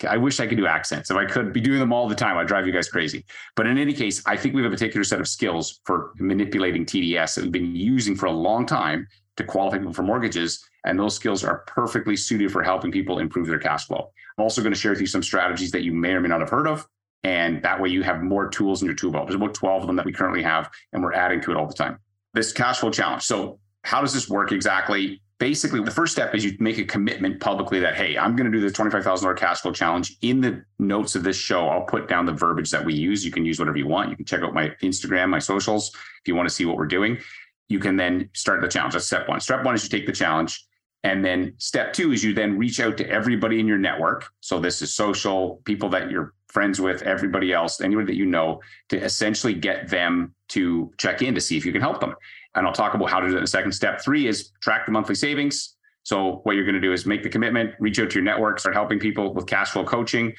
I 0.07 0.17
wish 0.17 0.39
I 0.39 0.45
could 0.45 0.57
do 0.57 0.67
accents. 0.67 1.09
If 1.09 1.17
I 1.17 1.25
could 1.25 1.53
be 1.53 1.59
doing 1.59 1.79
them 1.79 1.91
all 1.91 2.07
the 2.07 2.13
time, 2.13 2.37
I'd 2.37 2.45
drive 2.45 2.67
you 2.67 2.71
guys 2.71 2.87
crazy. 2.87 3.25
But 3.55 3.65
in 3.65 3.79
any 3.79 3.93
case, 3.93 4.21
I 4.27 4.37
think 4.37 4.53
we 4.53 4.61
have 4.61 4.71
a 4.71 4.75
particular 4.75 5.03
set 5.03 5.19
of 5.19 5.27
skills 5.27 5.81
for 5.85 6.13
manipulating 6.19 6.85
TDS 6.85 7.33
that 7.33 7.45
we've 7.45 7.51
been 7.51 7.75
using 7.75 8.15
for 8.15 8.27
a 8.27 8.31
long 8.31 8.67
time 8.67 9.07
to 9.37 9.43
qualify 9.43 9.77
people 9.77 9.93
for 9.93 10.03
mortgages. 10.03 10.63
And 10.85 10.99
those 10.99 11.15
skills 11.15 11.43
are 11.43 11.59
perfectly 11.67 12.15
suited 12.15 12.51
for 12.51 12.63
helping 12.63 12.91
people 12.91 13.19
improve 13.19 13.47
their 13.47 13.59
cash 13.59 13.87
flow. 13.87 14.11
I'm 14.37 14.43
also 14.43 14.61
going 14.61 14.73
to 14.73 14.79
share 14.79 14.91
with 14.91 15.01
you 15.01 15.07
some 15.07 15.23
strategies 15.23 15.71
that 15.71 15.83
you 15.83 15.93
may 15.93 16.11
or 16.11 16.21
may 16.21 16.29
not 16.29 16.41
have 16.41 16.49
heard 16.49 16.67
of. 16.67 16.87
And 17.23 17.63
that 17.63 17.79
way 17.79 17.89
you 17.89 18.03
have 18.03 18.21
more 18.21 18.49
tools 18.49 18.81
in 18.81 18.85
your 18.85 18.95
tool 18.95 19.11
belt. 19.11 19.27
There's 19.27 19.35
about 19.35 19.53
12 19.53 19.83
of 19.83 19.87
them 19.87 19.95
that 19.95 20.05
we 20.05 20.11
currently 20.11 20.43
have, 20.43 20.69
and 20.91 21.01
we're 21.01 21.13
adding 21.13 21.39
to 21.41 21.51
it 21.51 21.57
all 21.57 21.67
the 21.67 21.73
time. 21.73 21.99
This 22.33 22.51
cash 22.51 22.79
flow 22.79 22.91
challenge. 22.91 23.23
So, 23.23 23.59
how 23.83 24.01
does 24.01 24.13
this 24.13 24.29
work 24.29 24.51
exactly? 24.51 25.21
Basically, 25.39 25.81
the 25.81 25.91
first 25.91 26.13
step 26.13 26.35
is 26.35 26.43
you 26.43 26.55
make 26.59 26.77
a 26.77 26.85
commitment 26.85 27.39
publicly 27.39 27.79
that, 27.79 27.95
hey, 27.95 28.17
I'm 28.17 28.35
going 28.35 28.49
to 28.49 28.57
do 28.57 28.65
the 28.65 28.73
$25,000 28.73 29.37
cash 29.37 29.61
flow 29.61 29.71
challenge. 29.73 30.17
In 30.21 30.39
the 30.41 30.63
notes 30.79 31.15
of 31.15 31.23
this 31.23 31.35
show, 31.35 31.67
I'll 31.67 31.81
put 31.81 32.07
down 32.07 32.25
the 32.25 32.33
verbiage 32.33 32.71
that 32.71 32.83
we 32.83 32.93
use. 32.93 33.25
You 33.25 33.31
can 33.31 33.45
use 33.45 33.59
whatever 33.59 33.77
you 33.77 33.87
want. 33.87 34.09
You 34.09 34.15
can 34.15 34.25
check 34.25 34.41
out 34.41 34.53
my 34.53 34.69
Instagram, 34.81 35.29
my 35.29 35.39
socials, 35.39 35.91
if 35.93 36.27
you 36.27 36.35
want 36.35 36.47
to 36.47 36.53
see 36.53 36.65
what 36.65 36.77
we're 36.77 36.85
doing 36.85 37.17
you 37.73 37.79
can 37.79 37.97
then 37.97 38.29
start 38.33 38.61
the 38.61 38.67
challenge. 38.67 38.93
That's 38.93 39.07
step 39.07 39.27
one. 39.27 39.39
Step 39.39 39.65
one 39.65 39.73
is 39.73 39.83
you 39.83 39.89
take 39.89 40.05
the 40.05 40.13
challenge. 40.13 40.63
And 41.03 41.25
then 41.25 41.55
step 41.57 41.91
two 41.91 42.13
is 42.13 42.23
you 42.23 42.33
then 42.33 42.57
reach 42.57 42.79
out 42.79 42.97
to 42.97 43.09
everybody 43.09 43.59
in 43.59 43.67
your 43.67 43.79
network. 43.79 44.29
So 44.41 44.59
this 44.59 44.81
is 44.83 44.93
social, 44.93 45.59
people 45.65 45.89
that 45.89 46.11
you're 46.11 46.33
friends 46.49 46.79
with, 46.79 47.01
everybody 47.01 47.51
else, 47.51 47.81
anybody 47.81 48.05
that 48.05 48.15
you 48.15 48.27
know, 48.27 48.61
to 48.89 48.97
essentially 49.03 49.55
get 49.55 49.89
them 49.89 50.35
to 50.49 50.93
check 50.99 51.23
in 51.23 51.33
to 51.33 51.41
see 51.41 51.57
if 51.57 51.65
you 51.65 51.71
can 51.71 51.81
help 51.81 51.99
them. 51.99 52.13
And 52.53 52.67
I'll 52.67 52.73
talk 52.73 52.93
about 52.93 53.09
how 53.09 53.19
to 53.19 53.25
do 53.25 53.31
that 53.31 53.39
in 53.39 53.43
a 53.43 53.47
second. 53.47 53.71
Step 53.71 54.01
three 54.01 54.27
is 54.27 54.51
track 54.61 54.85
the 54.85 54.91
monthly 54.91 55.15
savings. 55.15 55.75
So 56.03 56.41
what 56.43 56.55
you're 56.55 56.65
going 56.65 56.75
to 56.75 56.81
do 56.81 56.93
is 56.93 57.07
make 57.07 57.23
the 57.23 57.29
commitment, 57.29 57.73
reach 57.79 57.99
out 57.99 58.11
to 58.11 58.15
your 58.15 58.23
network, 58.23 58.59
start 58.59 58.75
helping 58.75 58.99
people 58.99 59.33
with 59.33 59.47
cash 59.47 59.71
flow 59.71 59.83
coaching. 59.83 60.33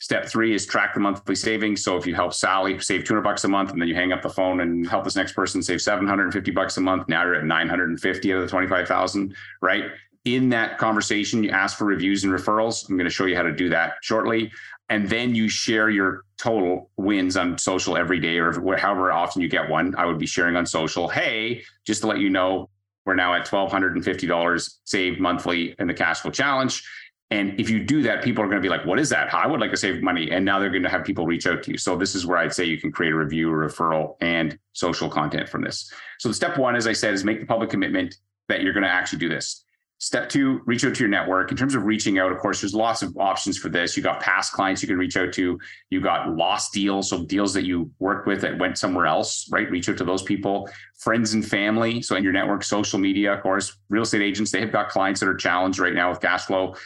Step 0.00 0.26
three 0.26 0.54
is 0.54 0.64
track 0.64 0.94
the 0.94 1.00
monthly 1.00 1.34
savings. 1.34 1.84
So 1.84 1.96
if 1.98 2.06
you 2.06 2.14
help 2.14 2.32
Sally 2.32 2.78
save 2.78 3.04
200 3.04 3.20
bucks 3.20 3.44
a 3.44 3.48
month 3.48 3.70
and 3.70 3.80
then 3.80 3.86
you 3.86 3.94
hang 3.94 4.12
up 4.12 4.22
the 4.22 4.30
phone 4.30 4.60
and 4.60 4.88
help 4.88 5.04
this 5.04 5.14
next 5.14 5.32
person 5.32 5.62
save 5.62 5.82
750 5.82 6.50
bucks 6.52 6.78
a 6.78 6.80
month, 6.80 7.06
now 7.06 7.22
you're 7.22 7.34
at 7.34 7.44
950 7.44 8.32
out 8.32 8.36
of 8.36 8.42
the 8.42 8.48
25,000, 8.48 9.34
right? 9.60 9.84
In 10.24 10.48
that 10.48 10.78
conversation, 10.78 11.44
you 11.44 11.50
ask 11.50 11.76
for 11.76 11.84
reviews 11.84 12.24
and 12.24 12.32
referrals. 12.32 12.88
I'm 12.88 12.96
going 12.96 13.04
to 13.04 13.10
show 13.10 13.26
you 13.26 13.36
how 13.36 13.42
to 13.42 13.52
do 13.52 13.68
that 13.68 13.94
shortly. 14.00 14.50
And 14.88 15.06
then 15.06 15.34
you 15.34 15.50
share 15.50 15.90
your 15.90 16.24
total 16.38 16.90
wins 16.96 17.36
on 17.36 17.58
social 17.58 17.96
every 17.96 18.18
day 18.18 18.38
or 18.38 18.52
however 18.78 19.12
often 19.12 19.42
you 19.42 19.48
get 19.48 19.68
one. 19.68 19.94
I 19.96 20.06
would 20.06 20.18
be 20.18 20.26
sharing 20.26 20.56
on 20.56 20.64
social. 20.64 21.08
Hey, 21.08 21.62
just 21.84 22.00
to 22.00 22.06
let 22.06 22.18
you 22.18 22.30
know, 22.30 22.70
we're 23.04 23.14
now 23.14 23.34
at 23.34 23.46
$1,250 23.46 24.70
saved 24.84 25.20
monthly 25.20 25.74
in 25.78 25.86
the 25.86 25.94
cash 25.94 26.20
flow 26.20 26.30
challenge. 26.30 26.84
And 27.32 27.58
if 27.60 27.70
you 27.70 27.84
do 27.84 28.02
that, 28.02 28.24
people 28.24 28.42
are 28.42 28.48
going 28.48 28.60
to 28.60 28.62
be 28.62 28.68
like, 28.68 28.84
what 28.84 28.98
is 28.98 29.08
that? 29.10 29.32
I 29.32 29.46
would 29.46 29.60
like 29.60 29.70
to 29.70 29.76
save 29.76 30.02
money. 30.02 30.32
And 30.32 30.44
now 30.44 30.58
they're 30.58 30.70
going 30.70 30.82
to 30.82 30.88
have 30.88 31.04
people 31.04 31.26
reach 31.26 31.46
out 31.46 31.62
to 31.62 31.70
you. 31.70 31.78
So 31.78 31.96
this 31.96 32.16
is 32.16 32.26
where 32.26 32.38
I'd 32.38 32.52
say 32.52 32.64
you 32.64 32.80
can 32.80 32.90
create 32.90 33.12
a 33.12 33.16
review, 33.16 33.48
a 33.50 33.52
referral, 33.52 34.16
and 34.20 34.58
social 34.72 35.08
content 35.08 35.48
from 35.48 35.62
this. 35.62 35.92
So 36.18 36.28
the 36.28 36.34
step 36.34 36.58
one, 36.58 36.74
as 36.74 36.88
I 36.88 36.92
said, 36.92 37.14
is 37.14 37.22
make 37.22 37.38
the 37.38 37.46
public 37.46 37.70
commitment 37.70 38.16
that 38.48 38.62
you're 38.62 38.72
going 38.72 38.82
to 38.82 38.90
actually 38.90 39.20
do 39.20 39.28
this. 39.28 39.64
Step 40.02 40.30
two, 40.30 40.62
reach 40.64 40.82
out 40.82 40.94
to 40.94 41.00
your 41.00 41.10
network. 41.10 41.50
In 41.50 41.58
terms 41.58 41.74
of 41.74 41.84
reaching 41.84 42.18
out, 42.18 42.32
of 42.32 42.38
course, 42.38 42.62
there's 42.62 42.74
lots 42.74 43.02
of 43.02 43.14
options 43.18 43.58
for 43.58 43.68
this. 43.68 43.98
You 43.98 44.02
got 44.02 44.18
past 44.18 44.50
clients 44.54 44.80
you 44.80 44.88
can 44.88 44.96
reach 44.96 45.14
out 45.18 45.30
to. 45.34 45.60
You 45.90 46.00
got 46.00 46.34
lost 46.34 46.72
deals, 46.72 47.10
so 47.10 47.26
deals 47.26 47.52
that 47.52 47.66
you 47.66 47.90
worked 47.98 48.26
with 48.26 48.40
that 48.40 48.58
went 48.58 48.78
somewhere 48.78 49.04
else, 49.04 49.46
right? 49.52 49.70
Reach 49.70 49.90
out 49.90 49.98
to 49.98 50.04
those 50.04 50.22
people, 50.22 50.70
friends 50.98 51.34
and 51.34 51.46
family. 51.46 52.00
So 52.00 52.16
in 52.16 52.24
your 52.24 52.32
network, 52.32 52.64
social 52.64 52.98
media, 52.98 53.34
of 53.34 53.42
course, 53.42 53.76
real 53.90 54.04
estate 54.04 54.22
agents, 54.22 54.50
they 54.50 54.60
have 54.60 54.72
got 54.72 54.88
clients 54.88 55.20
that 55.20 55.28
are 55.28 55.34
challenged 55.34 55.78
right 55.78 55.94
now 55.94 56.08
with 56.08 56.20
cash 56.22 56.46
flow. 56.46 56.76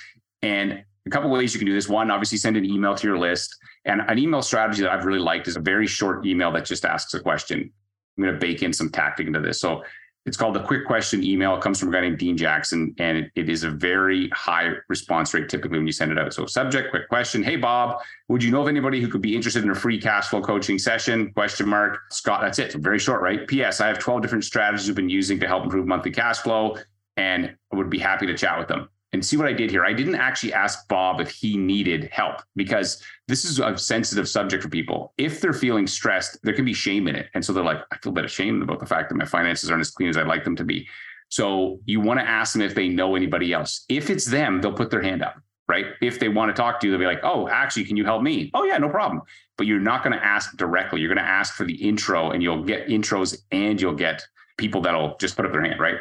And 0.44 0.84
a 1.06 1.10
couple 1.10 1.30
ways 1.30 1.54
you 1.54 1.58
can 1.58 1.66
do 1.66 1.74
this. 1.74 1.88
One, 1.88 2.10
obviously 2.10 2.38
send 2.38 2.56
an 2.56 2.66
email 2.66 2.94
to 2.94 3.06
your 3.06 3.18
list. 3.18 3.56
And 3.86 4.02
an 4.02 4.18
email 4.18 4.42
strategy 4.42 4.82
that 4.82 4.92
I've 4.92 5.06
really 5.06 5.18
liked 5.18 5.48
is 5.48 5.56
a 5.56 5.60
very 5.60 5.86
short 5.86 6.26
email 6.26 6.52
that 6.52 6.66
just 6.66 6.84
asks 6.84 7.14
a 7.14 7.20
question. 7.20 7.72
I'm 8.16 8.22
going 8.24 8.34
to 8.34 8.38
bake 8.38 8.62
in 8.62 8.72
some 8.72 8.90
tactic 8.90 9.26
into 9.26 9.40
this. 9.40 9.58
So 9.58 9.82
it's 10.26 10.36
called 10.36 10.54
the 10.54 10.62
quick 10.62 10.86
question 10.86 11.24
email. 11.24 11.54
It 11.56 11.62
comes 11.62 11.80
from 11.80 11.88
a 11.88 11.92
guy 11.92 12.02
named 12.02 12.18
Dean 12.18 12.36
Jackson, 12.36 12.94
and 12.98 13.18
it, 13.18 13.30
it 13.34 13.48
is 13.48 13.64
a 13.64 13.70
very 13.70 14.28
high 14.30 14.72
response 14.88 15.32
rate 15.32 15.48
typically 15.48 15.78
when 15.78 15.86
you 15.86 15.92
send 15.92 16.12
it 16.12 16.18
out. 16.18 16.32
So 16.32 16.46
subject, 16.46 16.90
quick 16.90 17.08
question. 17.08 17.42
Hey 17.42 17.56
Bob, 17.56 18.00
would 18.28 18.42
you 18.42 18.50
know 18.50 18.62
of 18.62 18.68
anybody 18.68 19.00
who 19.00 19.08
could 19.08 19.20
be 19.20 19.34
interested 19.34 19.64
in 19.64 19.70
a 19.70 19.74
free 19.74 20.00
cash 20.00 20.28
flow 20.28 20.40
coaching 20.40 20.78
session? 20.78 21.32
Question 21.32 21.68
mark. 21.68 21.98
Scott, 22.10 22.40
that's 22.40 22.58
it. 22.58 22.72
So 22.72 22.78
very 22.78 22.98
short, 22.98 23.20
right? 23.20 23.46
P.S. 23.46 23.82
I 23.82 23.88
have 23.88 23.98
12 23.98 24.22
different 24.22 24.44
strategies 24.44 24.86
we've 24.86 24.96
been 24.96 25.10
using 25.10 25.38
to 25.40 25.46
help 25.46 25.64
improve 25.64 25.86
monthly 25.86 26.10
cash 26.10 26.38
flow, 26.38 26.78
and 27.18 27.54
I 27.72 27.76
would 27.76 27.90
be 27.90 27.98
happy 27.98 28.26
to 28.26 28.34
chat 28.34 28.58
with 28.58 28.68
them 28.68 28.88
and 29.14 29.24
see 29.24 29.36
what 29.36 29.46
I 29.46 29.52
did 29.52 29.70
here. 29.70 29.84
I 29.84 29.92
didn't 29.92 30.16
actually 30.16 30.52
ask 30.52 30.88
Bob 30.88 31.20
if 31.20 31.30
he 31.30 31.56
needed 31.56 32.10
help 32.12 32.42
because 32.56 33.00
this 33.28 33.44
is 33.44 33.60
a 33.60 33.78
sensitive 33.78 34.28
subject 34.28 34.62
for 34.62 34.68
people. 34.68 35.14
If 35.16 35.40
they're 35.40 35.52
feeling 35.52 35.86
stressed, 35.86 36.36
there 36.42 36.52
can 36.52 36.64
be 36.64 36.74
shame 36.74 37.06
in 37.06 37.14
it. 37.14 37.28
And 37.32 37.44
so 37.44 37.52
they're 37.52 37.62
like, 37.62 37.78
I 37.92 37.96
feel 37.98 38.10
a 38.10 38.14
bit 38.14 38.24
ashamed 38.24 38.62
about 38.62 38.80
the 38.80 38.86
fact 38.86 39.08
that 39.08 39.14
my 39.14 39.24
finances 39.24 39.70
aren't 39.70 39.82
as 39.82 39.92
clean 39.92 40.08
as 40.08 40.16
I'd 40.16 40.26
like 40.26 40.42
them 40.42 40.56
to 40.56 40.64
be. 40.64 40.88
So 41.28 41.78
you 41.86 42.00
want 42.00 42.18
to 42.18 42.26
ask 42.26 42.52
them 42.52 42.62
if 42.62 42.74
they 42.74 42.88
know 42.88 43.14
anybody 43.14 43.52
else. 43.52 43.84
If 43.88 44.10
it's 44.10 44.26
them, 44.26 44.60
they'll 44.60 44.72
put 44.72 44.90
their 44.90 45.00
hand 45.00 45.22
up, 45.22 45.36
right? 45.68 45.86
If 46.02 46.18
they 46.18 46.28
want 46.28 46.54
to 46.54 46.60
talk 46.60 46.80
to 46.80 46.86
you, 46.86 46.90
they'll 46.90 47.00
be 47.00 47.06
like, 47.06 47.22
oh, 47.22 47.48
actually, 47.48 47.84
can 47.84 47.96
you 47.96 48.04
help 48.04 48.20
me? 48.20 48.50
Oh, 48.52 48.64
yeah, 48.64 48.78
no 48.78 48.88
problem. 48.88 49.22
But 49.56 49.68
you're 49.68 49.78
not 49.78 50.02
going 50.02 50.18
to 50.18 50.24
ask 50.24 50.56
directly. 50.56 51.00
You're 51.00 51.14
going 51.14 51.24
to 51.24 51.30
ask 51.30 51.54
for 51.54 51.64
the 51.64 51.74
intro 51.74 52.32
and 52.32 52.42
you'll 52.42 52.64
get 52.64 52.88
intros 52.88 53.38
and 53.52 53.80
you'll 53.80 53.94
get 53.94 54.26
people 54.58 54.80
that'll 54.80 55.16
just 55.18 55.36
put 55.36 55.46
up 55.46 55.52
their 55.52 55.62
hand, 55.62 55.78
right? 55.78 55.98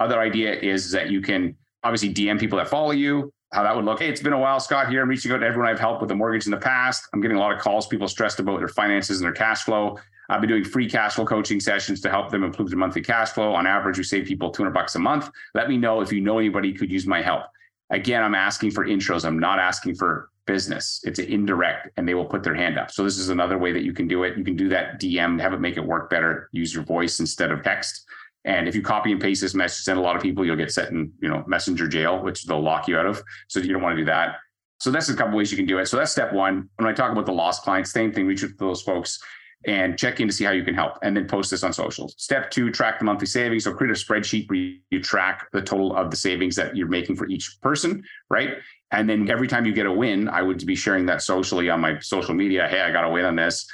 Other 0.00 0.18
idea 0.18 0.52
is 0.52 0.90
that 0.90 1.10
you 1.10 1.20
can 1.20 1.56
obviously 1.86 2.12
DM 2.12 2.38
people 2.38 2.58
that 2.58 2.68
follow 2.68 2.90
you, 2.90 3.32
how 3.52 3.62
that 3.62 3.74
would 3.76 3.84
look. 3.84 4.00
Hey, 4.00 4.08
it's 4.08 4.20
been 4.20 4.32
a 4.32 4.38
while, 4.38 4.58
Scott 4.58 4.88
here. 4.88 5.02
I'm 5.02 5.08
reaching 5.08 5.30
out 5.30 5.38
to 5.38 5.46
everyone 5.46 5.68
I've 5.68 5.78
helped 5.78 6.00
with 6.00 6.08
the 6.08 6.16
mortgage 6.16 6.46
in 6.46 6.50
the 6.50 6.56
past. 6.56 7.08
I'm 7.14 7.20
getting 7.20 7.36
a 7.36 7.40
lot 7.40 7.52
of 7.52 7.60
calls, 7.60 7.86
people 7.86 8.08
stressed 8.08 8.40
about 8.40 8.58
their 8.58 8.68
finances 8.68 9.20
and 9.20 9.24
their 9.24 9.32
cash 9.32 9.62
flow. 9.62 9.96
I've 10.28 10.40
been 10.40 10.50
doing 10.50 10.64
free 10.64 10.90
cash 10.90 11.14
flow 11.14 11.24
coaching 11.24 11.60
sessions 11.60 12.00
to 12.00 12.10
help 12.10 12.32
them 12.32 12.42
improve 12.42 12.70
their 12.70 12.78
monthly 12.78 13.02
cash 13.02 13.30
flow. 13.30 13.54
On 13.54 13.68
average, 13.68 13.98
we 13.98 14.02
save 14.02 14.26
people 14.26 14.50
200 14.50 14.74
bucks 14.74 14.96
a 14.96 14.98
month. 14.98 15.30
Let 15.54 15.68
me 15.68 15.76
know 15.76 16.00
if 16.00 16.10
you 16.10 16.20
know 16.20 16.40
anybody 16.40 16.72
who 16.72 16.78
could 16.78 16.90
use 16.90 17.06
my 17.06 17.22
help. 17.22 17.44
Again, 17.90 18.24
I'm 18.24 18.34
asking 18.34 18.72
for 18.72 18.84
intros. 18.84 19.24
I'm 19.24 19.38
not 19.38 19.60
asking 19.60 19.94
for 19.94 20.30
business. 20.46 21.00
It's 21.04 21.20
indirect 21.20 21.90
and 21.96 22.08
they 22.08 22.14
will 22.14 22.24
put 22.24 22.42
their 22.42 22.54
hand 22.54 22.78
up. 22.78 22.90
So 22.90 23.04
this 23.04 23.18
is 23.18 23.28
another 23.28 23.58
way 23.58 23.70
that 23.72 23.84
you 23.84 23.92
can 23.92 24.08
do 24.08 24.24
it. 24.24 24.36
You 24.36 24.42
can 24.42 24.56
do 24.56 24.68
that 24.70 25.00
DM, 25.00 25.40
have 25.40 25.52
it 25.52 25.60
make 25.60 25.76
it 25.76 25.84
work 25.84 26.10
better, 26.10 26.48
use 26.52 26.74
your 26.74 26.84
voice 26.84 27.20
instead 27.20 27.52
of 27.52 27.62
text. 27.62 28.06
And 28.46 28.68
if 28.68 28.74
you 28.74 28.80
copy 28.80 29.12
and 29.12 29.20
paste 29.20 29.42
this 29.42 29.54
message, 29.54 29.84
send 29.84 29.98
a 29.98 30.02
lot 30.02 30.16
of 30.16 30.22
people, 30.22 30.46
you'll 30.46 30.56
get 30.56 30.72
set 30.72 30.90
in, 30.90 31.12
you 31.20 31.28
know, 31.28 31.44
messenger 31.46 31.88
jail, 31.88 32.22
which 32.22 32.44
they'll 32.44 32.62
lock 32.62 32.88
you 32.88 32.96
out 32.96 33.04
of. 33.04 33.22
So 33.48 33.60
you 33.60 33.72
don't 33.72 33.82
want 33.82 33.96
to 33.96 34.02
do 34.02 34.06
that. 34.06 34.36
So 34.78 34.90
that's 34.90 35.08
a 35.08 35.16
couple 35.16 35.36
ways 35.36 35.50
you 35.50 35.56
can 35.56 35.66
do 35.66 35.78
it. 35.78 35.86
So 35.86 35.96
that's 35.96 36.12
step 36.12 36.32
one. 36.32 36.68
When 36.76 36.88
I 36.88 36.92
talk 36.92 37.10
about 37.10 37.26
the 37.26 37.32
lost 37.32 37.62
clients, 37.62 37.90
same 37.90 38.12
thing, 38.12 38.26
reach 38.26 38.44
out 38.44 38.50
to 38.50 38.56
those 38.56 38.82
folks 38.82 39.18
and 39.66 39.98
check 39.98 40.20
in 40.20 40.28
to 40.28 40.34
see 40.34 40.44
how 40.44 40.52
you 40.52 40.62
can 40.62 40.74
help 40.74 40.98
and 41.02 41.16
then 41.16 41.26
post 41.26 41.50
this 41.50 41.64
on 41.64 41.72
socials. 41.72 42.14
Step 42.18 42.50
two, 42.50 42.70
track 42.70 43.00
the 43.00 43.04
monthly 43.04 43.26
savings. 43.26 43.64
So 43.64 43.72
create 43.72 43.90
a 43.90 43.94
spreadsheet 43.94 44.48
where 44.48 44.74
you 44.90 45.02
track 45.02 45.48
the 45.52 45.62
total 45.62 45.96
of 45.96 46.10
the 46.10 46.16
savings 46.16 46.54
that 46.56 46.76
you're 46.76 46.88
making 46.88 47.16
for 47.16 47.26
each 47.26 47.58
person, 47.62 48.04
right? 48.30 48.58
And 48.92 49.08
then 49.08 49.28
every 49.28 49.48
time 49.48 49.66
you 49.66 49.72
get 49.72 49.86
a 49.86 49.92
win, 49.92 50.28
I 50.28 50.42
would 50.42 50.64
be 50.64 50.76
sharing 50.76 51.06
that 51.06 51.22
socially 51.22 51.68
on 51.68 51.80
my 51.80 51.98
social 51.98 52.34
media. 52.34 52.68
Hey, 52.68 52.80
I 52.80 52.92
got 52.92 53.04
a 53.04 53.10
win 53.10 53.24
on 53.24 53.34
this. 53.34 53.66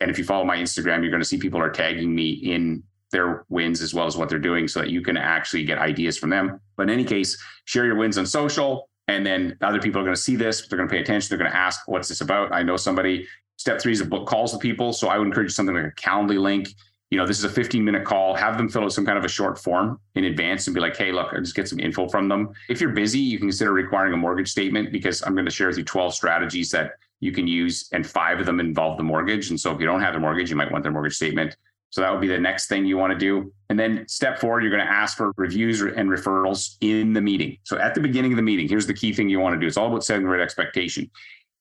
And 0.00 0.10
if 0.10 0.18
you 0.18 0.24
follow 0.24 0.44
my 0.44 0.56
Instagram, 0.56 1.02
you're 1.02 1.10
going 1.10 1.20
to 1.20 1.28
see 1.28 1.36
people 1.36 1.60
are 1.60 1.70
tagging 1.70 2.14
me 2.14 2.30
in 2.30 2.84
their 3.10 3.44
wins 3.48 3.80
as 3.80 3.94
well 3.94 4.06
as 4.06 4.16
what 4.16 4.28
they're 4.28 4.38
doing 4.38 4.68
so 4.68 4.80
that 4.80 4.90
you 4.90 5.00
can 5.00 5.16
actually 5.16 5.64
get 5.64 5.78
ideas 5.78 6.18
from 6.18 6.30
them. 6.30 6.60
But 6.76 6.84
in 6.84 6.90
any 6.90 7.04
case, 7.04 7.42
share 7.64 7.86
your 7.86 7.96
wins 7.96 8.18
on 8.18 8.26
social. 8.26 8.88
And 9.08 9.24
then 9.24 9.56
other 9.62 9.80
people 9.80 10.00
are 10.00 10.04
going 10.04 10.14
to 10.14 10.20
see 10.20 10.36
this, 10.36 10.66
they're 10.66 10.76
going 10.76 10.88
to 10.88 10.92
pay 10.92 11.00
attention, 11.00 11.30
they're 11.30 11.38
going 11.38 11.50
to 11.50 11.56
ask, 11.56 11.88
what's 11.88 12.08
this 12.08 12.20
about? 12.20 12.52
I 12.52 12.62
know 12.62 12.76
somebody. 12.76 13.26
Step 13.56 13.80
three 13.80 13.92
is 13.92 14.00
a 14.00 14.04
book 14.04 14.28
calls 14.28 14.52
with 14.52 14.60
people. 14.60 14.92
So 14.92 15.08
I 15.08 15.18
would 15.18 15.26
encourage 15.26 15.52
something 15.52 15.74
like 15.74 15.86
a 15.86 15.90
Calendly 15.92 16.38
link. 16.38 16.68
you 17.10 17.16
know, 17.16 17.26
this 17.26 17.38
is 17.38 17.44
a 17.44 17.48
15 17.48 17.82
minute 17.82 18.04
call. 18.04 18.34
Have 18.34 18.58
them 18.58 18.68
fill 18.68 18.84
out 18.84 18.92
some 18.92 19.06
kind 19.06 19.16
of 19.16 19.24
a 19.24 19.28
short 19.28 19.58
form 19.58 19.98
in 20.14 20.24
advance 20.24 20.66
and 20.66 20.74
be 20.74 20.80
like, 20.80 20.96
hey, 20.96 21.10
look, 21.10 21.32
I 21.32 21.38
just 21.38 21.56
get 21.56 21.66
some 21.66 21.80
info 21.80 22.06
from 22.06 22.28
them. 22.28 22.50
If 22.68 22.82
you're 22.82 22.90
busy, 22.90 23.18
you 23.18 23.38
can 23.38 23.48
consider 23.48 23.72
requiring 23.72 24.12
a 24.12 24.18
mortgage 24.18 24.50
statement 24.50 24.92
because 24.92 25.22
I'm 25.22 25.32
going 25.32 25.46
to 25.46 25.50
share 25.50 25.68
with 25.68 25.78
you 25.78 25.84
12 25.84 26.14
strategies 26.14 26.70
that 26.72 26.92
you 27.20 27.32
can 27.32 27.48
use, 27.48 27.88
and 27.92 28.06
five 28.06 28.38
of 28.38 28.46
them 28.46 28.60
involve 28.60 28.96
the 28.96 29.02
mortgage. 29.02 29.50
And 29.50 29.58
so 29.58 29.72
if 29.74 29.80
you 29.80 29.86
don't 29.86 30.00
have 30.00 30.14
the 30.14 30.20
mortgage, 30.20 30.50
you 30.50 30.56
might 30.56 30.70
want 30.70 30.84
their 30.84 30.92
mortgage 30.92 31.16
statement. 31.16 31.56
So 31.90 32.02
that 32.02 32.12
would 32.12 32.20
be 32.20 32.28
the 32.28 32.38
next 32.38 32.68
thing 32.68 32.84
you 32.84 32.98
want 32.98 33.12
to 33.12 33.18
do. 33.18 33.52
And 33.70 33.78
then 33.78 34.06
step 34.08 34.38
four, 34.38 34.60
you're 34.60 34.70
going 34.70 34.84
to 34.84 34.92
ask 34.92 35.16
for 35.16 35.32
reviews 35.36 35.80
and 35.80 36.10
referrals 36.10 36.76
in 36.80 37.12
the 37.12 37.20
meeting. 37.20 37.56
So 37.64 37.78
at 37.78 37.94
the 37.94 38.00
beginning 38.00 38.32
of 38.32 38.36
the 38.36 38.42
meeting, 38.42 38.68
here's 38.68 38.86
the 38.86 38.94
key 38.94 39.12
thing 39.12 39.28
you 39.28 39.40
want 39.40 39.54
to 39.54 39.60
do. 39.60 39.66
It's 39.66 39.76
all 39.76 39.88
about 39.88 40.04
setting 40.04 40.24
the 40.24 40.28
right 40.28 40.40
expectation 40.40 41.10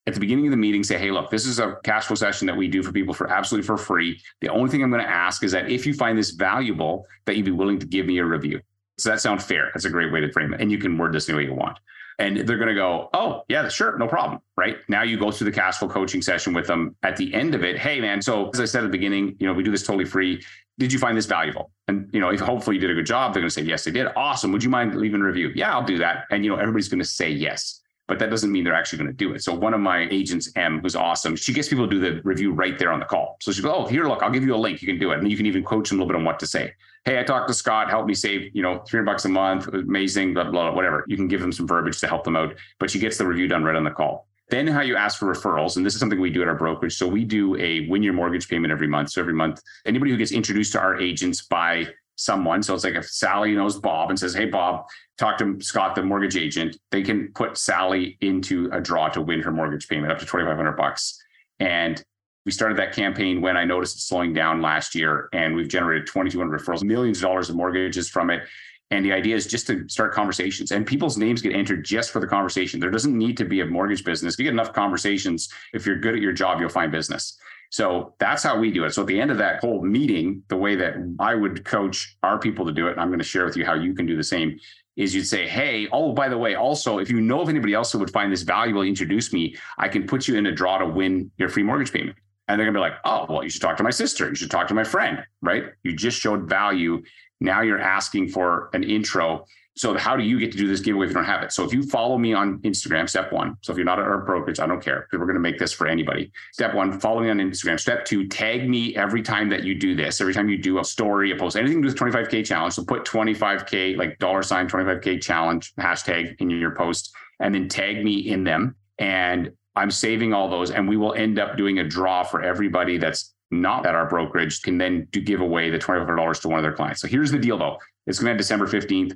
at 0.08 0.14
the 0.14 0.22
beginning 0.22 0.48
of 0.48 0.52
the 0.52 0.58
meeting 0.58 0.84
say, 0.84 0.98
hey, 0.98 1.12
look, 1.12 1.30
this 1.30 1.46
is 1.46 1.60
a 1.60 1.76
cash 1.84 2.06
flow 2.06 2.16
session 2.16 2.48
that 2.48 2.56
we 2.56 2.70
do 2.70 2.82
for 2.82 2.94
people 2.94 3.14
for 3.14 3.30
absolutely 3.30 3.68
for 3.68 3.78
free. 3.78 4.20
The 4.40 4.48
only 4.48 4.70
thing 4.70 4.82
I'm 4.82 4.90
going 4.90 5.04
to 5.04 5.10
ask 5.10 5.44
is 5.44 5.52
that 5.52 5.70
if 5.70 5.86
you 5.86 5.94
find 5.94 6.18
this 6.18 6.32
valuable, 6.32 7.06
that 7.26 7.36
you'd 7.36 7.46
be 7.46 7.52
willing 7.52 7.78
to 7.80 7.86
give 7.86 8.06
me 8.06 8.18
a 8.20 8.26
review. 8.26 8.62
So 8.98 9.10
that 9.10 9.20
sounds 9.20 9.44
fair. 9.44 9.70
That's 9.74 9.86
a 9.86 9.90
great 9.90 10.12
way 10.12 10.22
to 10.22 10.32
frame 10.32 10.54
it. 10.54 10.62
And 10.62 10.72
you 10.72 10.78
can 10.78 10.98
word 10.98 11.14
this 11.14 11.28
any 11.28 11.38
way 11.38 11.44
you 11.44 11.54
want. 11.54 11.78
And 12.20 12.38
they're 12.38 12.58
going 12.58 12.70
to 12.70 12.74
go, 12.74 13.10
oh, 13.14 13.44
yeah, 13.48 13.70
sure, 13.70 13.98
no 13.98 14.08
problem. 14.08 14.42
Right. 14.56 14.78
Now 14.88 15.04
you 15.04 15.20
go 15.20 15.32
through 15.32 15.46
the 15.46 15.56
cash 15.56 15.78
flow 15.78 15.88
coaching 15.88 16.22
session 16.22 16.54
with 16.54 16.66
them. 16.66 16.96
At 17.04 17.16
the 17.16 17.32
end 17.34 17.54
of 17.54 17.64
it, 17.64 17.78
hey, 17.78 18.02
man, 18.02 18.22
so 18.22 18.50
as 18.50 18.60
I 18.60 18.66
said 18.66 18.84
at 18.84 18.88
the 18.88 18.92
beginning, 18.92 19.36
you 19.40 19.46
know, 19.46 19.54
we 19.54 19.64
do 19.64 19.70
this 19.70 19.86
totally 19.86 20.06
free. 20.06 20.44
Did 20.80 20.92
you 20.92 20.98
find 20.98 21.16
this 21.16 21.28
valuable? 21.28 21.72
And, 21.88 22.10
you 22.12 22.20
know, 22.20 22.30
if 22.30 22.40
hopefully 22.40 22.76
you 22.76 22.82
did 22.82 22.90
a 22.90 22.96
good 22.96 23.06
job, 23.06 23.34
they're 23.34 23.42
going 23.42 23.50
to 23.50 23.54
say, 23.54 23.62
yes, 23.62 23.84
they 23.84 23.92
did. 23.92 24.08
Awesome. 24.16 24.52
Would 24.52 24.64
you 24.64 24.70
mind 24.70 24.96
leaving 24.96 25.22
a 25.22 25.26
review? 25.26 25.52
Yeah, 25.54 25.74
I'll 25.74 25.86
do 25.86 26.00
that. 26.00 26.26
And, 26.32 26.44
you 26.44 26.50
know, 26.50 26.58
everybody's 26.58 26.90
going 26.90 27.00
to 27.00 27.06
say 27.06 27.30
yes 27.30 27.82
but 28.08 28.20
that 28.20 28.30
doesn't 28.30 28.52
mean 28.52 28.64
they're 28.64 28.74
actually 28.74 28.98
going 28.98 29.10
to 29.10 29.14
do 29.14 29.34
it. 29.34 29.44
So 29.44 29.54
one 29.54 29.74
of 29.74 29.82
my 29.82 30.08
agents, 30.10 30.50
M, 30.56 30.80
who's 30.80 30.96
awesome, 30.96 31.36
she 31.36 31.54
gets 31.54 31.68
people 31.68 31.88
to 31.88 31.92
do 31.92 32.00
the 32.00 32.22
review 32.24 32.54
right 32.54 32.80
there 32.80 32.92
on 32.92 33.00
the 33.00 33.06
call. 33.06 33.38
So 33.42 33.52
she 33.52 33.62
goes, 33.62 33.74
"Oh, 33.76 33.86
here, 33.86 34.08
look, 34.08 34.24
I'll 34.24 34.32
give 34.32 34.44
you 34.44 34.56
a 34.56 34.58
link. 34.58 34.82
You 34.82 34.88
can 34.88 34.98
do 34.98 35.12
it, 35.12 35.20
and 35.20 35.30
you 35.30 35.38
can 35.38 35.46
even 35.46 35.64
coach 35.64 35.90
them 35.90 36.00
a 36.00 36.02
little 36.02 36.14
bit 36.14 36.20
on 36.20 36.26
what 36.26 36.40
to 36.40 36.48
say. 36.48 36.74
Hey, 37.08 37.18
I 37.18 37.24
talked 37.24 37.48
to 37.48 37.54
Scott, 37.54 37.90
help 37.90 38.06
me 38.06 38.14
save, 38.14 38.54
you 38.54 38.62
know, 38.62 38.80
300 38.80 39.06
bucks 39.06 39.24
a 39.24 39.30
month, 39.30 39.68
amazing, 39.70 40.34
blah, 40.34 40.44
blah, 40.44 40.52
blah, 40.52 40.74
whatever. 40.74 41.06
You 41.08 41.16
can 41.16 41.30
give 41.30 41.40
them 41.40 41.54
some 41.54 41.66
verbiage 41.66 42.02
to 42.02 42.08
help 42.08 42.26
them 42.26 42.36
out, 42.36 42.54
but 42.80 42.92
she 42.92 43.00
gets 43.00 43.18
the 43.18 43.26
review 43.26 43.48
done 43.48 43.64
right 43.64 43.78
on 43.78 43.86
the 43.86 43.92
call. 43.92 44.28
Then 44.50 44.68
how 44.68 44.82
you 44.82 44.98
ask 44.98 45.18
for 45.18 45.34
referrals, 45.34 45.78
and 45.78 45.86
this 45.86 45.94
is 45.94 46.02
something 46.02 46.20
we 46.20 46.30
do 46.30 46.42
at 46.42 46.50
our 46.50 46.56
brokerage. 46.56 46.98
So 46.98 47.08
we 47.08 47.24
do 47.24 47.56
a 47.56 47.88
win 47.88 48.04
your 48.04 48.12
mortgage 48.12 48.50
payment 48.50 48.74
every 48.74 48.90
month. 48.90 49.12
So 49.12 49.22
every 49.22 49.32
month, 49.32 49.62
anybody 49.86 50.12
who 50.12 50.18
gets 50.18 50.34
introduced 50.34 50.74
to 50.74 50.82
our 50.82 51.00
agents 51.00 51.44
by 51.44 51.88
someone. 52.18 52.62
So 52.62 52.76
it's 52.76 52.84
like 52.84 52.96
if 52.96 53.08
Sally 53.08 53.56
knows 53.56 53.80
Bob 53.80 54.10
and 54.10 54.20
says, 54.20 54.34
Hey, 54.34 54.48
Bob, 54.48 54.86
talk 55.18 55.38
to 55.38 55.62
Scott, 55.62 55.96
the 55.96 56.04
mortgage 56.04 56.36
agent, 56.36 56.76
they 56.92 57.04
can 57.04 57.32
put 57.34 57.58
Sally 57.58 58.18
into 58.20 58.70
a 58.74 58.82
draw 58.82 59.08
to 59.10 59.22
win 59.22 59.40
her 59.44 59.52
mortgage 59.52 59.88
payment 59.88 60.12
up 60.12 60.20
to 60.20 60.26
2,500 60.26 60.74
bucks. 60.74 61.18
And 61.62 62.04
we 62.48 62.52
started 62.54 62.78
that 62.78 62.94
campaign 62.94 63.42
when 63.42 63.58
I 63.58 63.66
noticed 63.66 63.98
it 63.98 64.02
slowing 64.04 64.32
down 64.32 64.62
last 64.62 64.96
year, 64.96 65.28
and 65.34 65.54
we've 65.54 65.68
generated 65.68 66.08
2,200 66.08 66.62
referrals, 66.62 66.82
millions 66.82 67.18
of 67.18 67.24
dollars 67.24 67.50
of 67.50 67.58
mortgages 67.58 68.08
from 68.08 68.30
it. 68.30 68.44
And 68.90 69.04
the 69.04 69.12
idea 69.12 69.36
is 69.36 69.48
just 69.48 69.68
to 69.68 69.86
start 69.90 70.14
conversations, 70.14 70.72
and 70.72 70.88
people's 70.88 71.18
names 71.18 71.42
get 71.42 71.54
entered 71.54 71.84
just 71.84 72.10
for 72.10 72.22
the 72.22 72.26
conversation. 72.26 72.80
There 72.80 72.90
doesn't 72.90 73.18
need 73.18 73.36
to 73.36 73.44
be 73.44 73.60
a 73.60 73.66
mortgage 73.66 74.06
business. 74.06 74.36
If 74.36 74.40
you 74.40 74.46
get 74.46 74.54
enough 74.54 74.72
conversations, 74.72 75.50
if 75.74 75.86
you're 75.86 76.00
good 76.00 76.16
at 76.16 76.22
your 76.22 76.32
job, 76.32 76.62
you'll 76.62 76.70
find 76.70 76.90
business. 76.90 77.38
So 77.70 78.14
that's 78.18 78.44
how 78.44 78.58
we 78.58 78.72
do 78.72 78.86
it. 78.86 78.94
So 78.94 79.02
at 79.02 79.10
the 79.10 79.20
end 79.20 79.30
of 79.30 79.38
that 79.40 79.60
whole 79.60 79.84
meeting, 79.84 80.42
the 80.48 80.56
way 80.56 80.78
that 80.78 80.94
I 81.20 81.36
would 81.36 81.66
coach 81.66 82.16
our 82.24 82.40
people 82.40 82.66
to 82.66 82.72
do 82.72 82.88
it, 82.88 82.98
I'm 82.98 83.10
going 83.10 83.20
to 83.20 83.26
share 83.26 83.44
with 83.44 83.58
you 83.58 83.66
how 83.66 83.74
you 83.74 83.94
can 83.94 84.06
do 84.06 84.16
the 84.16 84.24
same, 84.24 84.58
is 84.96 85.14
you'd 85.14 85.28
say, 85.28 85.50
Hey, 85.50 85.90
oh, 85.92 86.14
by 86.14 86.30
the 86.30 86.38
way, 86.38 86.56
also, 86.56 87.00
if 87.00 87.12
you 87.12 87.20
know 87.20 87.42
of 87.42 87.50
anybody 87.50 87.74
else 87.74 87.92
who 87.92 88.00
would 88.00 88.14
find 88.14 88.32
this 88.32 88.44
valuable, 88.44 88.84
introduce 88.84 89.34
me. 89.34 89.58
I 89.78 89.90
can 89.90 90.08
put 90.08 90.30
you 90.30 90.38
in 90.38 90.46
a 90.46 90.52
draw 90.54 90.78
to 90.78 90.86
win 90.86 91.30
your 91.38 91.50
free 91.50 91.64
mortgage 91.64 91.92
payment. 91.92 92.16
And 92.48 92.60
they're 92.60 92.66
going 92.66 92.74
to 92.74 92.78
be 92.78 92.82
like, 92.82 93.00
Oh, 93.06 93.26
well, 93.30 93.44
you 93.44 93.50
should 93.50 93.62
talk 93.62 93.78
to 93.78 93.84
my 93.84 93.90
sister. 93.90 94.30
You 94.30 94.36
should 94.36 94.52
talk 94.52 94.68
to 94.68 94.74
my 94.74 94.84
friend, 94.84 95.24
right? 95.42 95.66
You 95.84 95.96
just 95.96 96.20
showed 96.20 96.50
value. 96.50 97.04
Now 97.40 97.62
you're 97.62 97.80
asking 97.80 98.30
for 98.30 98.70
an 98.74 98.84
intro 98.84 99.46
so 99.78 99.96
how 99.96 100.16
do 100.18 100.24
you 100.24 100.40
get 100.40 100.52
to 100.52 100.58
do 100.58 100.68
this 100.68 100.80
giveaway 100.80 101.06
if 101.06 101.12
you 101.12 101.14
don't 101.14 101.26
have 101.26 101.44
it? 101.44 101.52
So 101.52 101.64
if 101.64 101.72
you 101.72 101.84
follow 101.84 102.18
me 102.18 102.34
on 102.34 102.58
Instagram, 102.60 103.08
step 103.08 103.32
one. 103.32 103.58
So 103.62 103.72
if 103.72 103.78
you're 103.78 103.86
not 103.86 104.00
at 104.00 104.06
our 104.06 104.18
brokerage, 104.18 104.60
I 104.60 104.66
don't 104.66 104.84
care 104.84 105.02
because 105.02 105.20
we're 105.20 105.28
going 105.28 105.36
to 105.36 105.40
make 105.40 105.60
this 105.60 105.72
for 105.72 105.86
anybody. 105.86 106.32
Step 106.52 106.74
one, 106.74 107.00
follow 107.00 107.22
me 107.22 107.30
on 107.30 107.38
Instagram. 107.38 107.80
Step 107.80 108.04
two, 108.04 108.28
tag 108.28 108.68
me 108.68 108.96
every 108.96 109.22
time 109.22 109.50
that 109.50 109.64
you 109.64 109.76
do 109.80 109.96
this. 109.96 110.20
Every 110.20 110.34
time 110.34 110.50
you 110.50 110.58
do 110.58 110.80
a 110.80 110.84
story, 110.84 111.30
a 111.30 111.36
post, 111.36 111.56
anything 111.56 111.84
to 111.84 111.90
do 111.90 111.94
with 111.94 112.14
25K 112.14 112.44
challenge. 112.44 112.74
So 112.74 112.84
put 112.86 113.06
25K, 113.06 113.98
like 113.98 114.18
dollar 114.18 114.42
sign 114.42 114.68
25K 114.68 115.22
challenge 115.22 115.76
hashtag 115.76 116.36
in 116.40 116.50
your 116.50 116.74
post 116.74 117.14
and 117.40 117.54
then 117.54 117.70
tag 117.70 118.04
me 118.04 118.18
in 118.18 118.44
them. 118.44 118.76
And 118.98 119.52
I'm 119.78 119.92
saving 119.92 120.34
all 120.34 120.50
those 120.50 120.72
and 120.72 120.90
we 120.90 120.98
will 120.98 121.14
end 121.14 121.40
up 121.40 121.56
doing 121.56 121.80
a 121.80 121.84
draw 121.84 122.24
for 122.24 122.42
everybody 122.42 122.98
that's 122.98 123.34
not 123.52 123.86
at 123.86 123.96
our 123.96 124.10
brokerage 124.10 124.62
can 124.62 124.78
then 124.78 125.08
do 125.12 125.22
give 125.22 125.40
away 125.40 125.70
the 125.70 125.78
$2,500 125.80 126.42
to 126.42 126.48
one 126.50 126.60
of 126.60 126.64
their 126.64 126.74
clients. 126.74 127.00
So 127.02 127.08
here's 127.08 127.32
the 127.32 127.40
deal 127.40 127.58
though. 127.58 127.78
It's 128.08 128.20
going 128.20 128.32
to 128.32 128.34
be 128.34 128.38
December 128.40 128.68
15th 128.68 129.16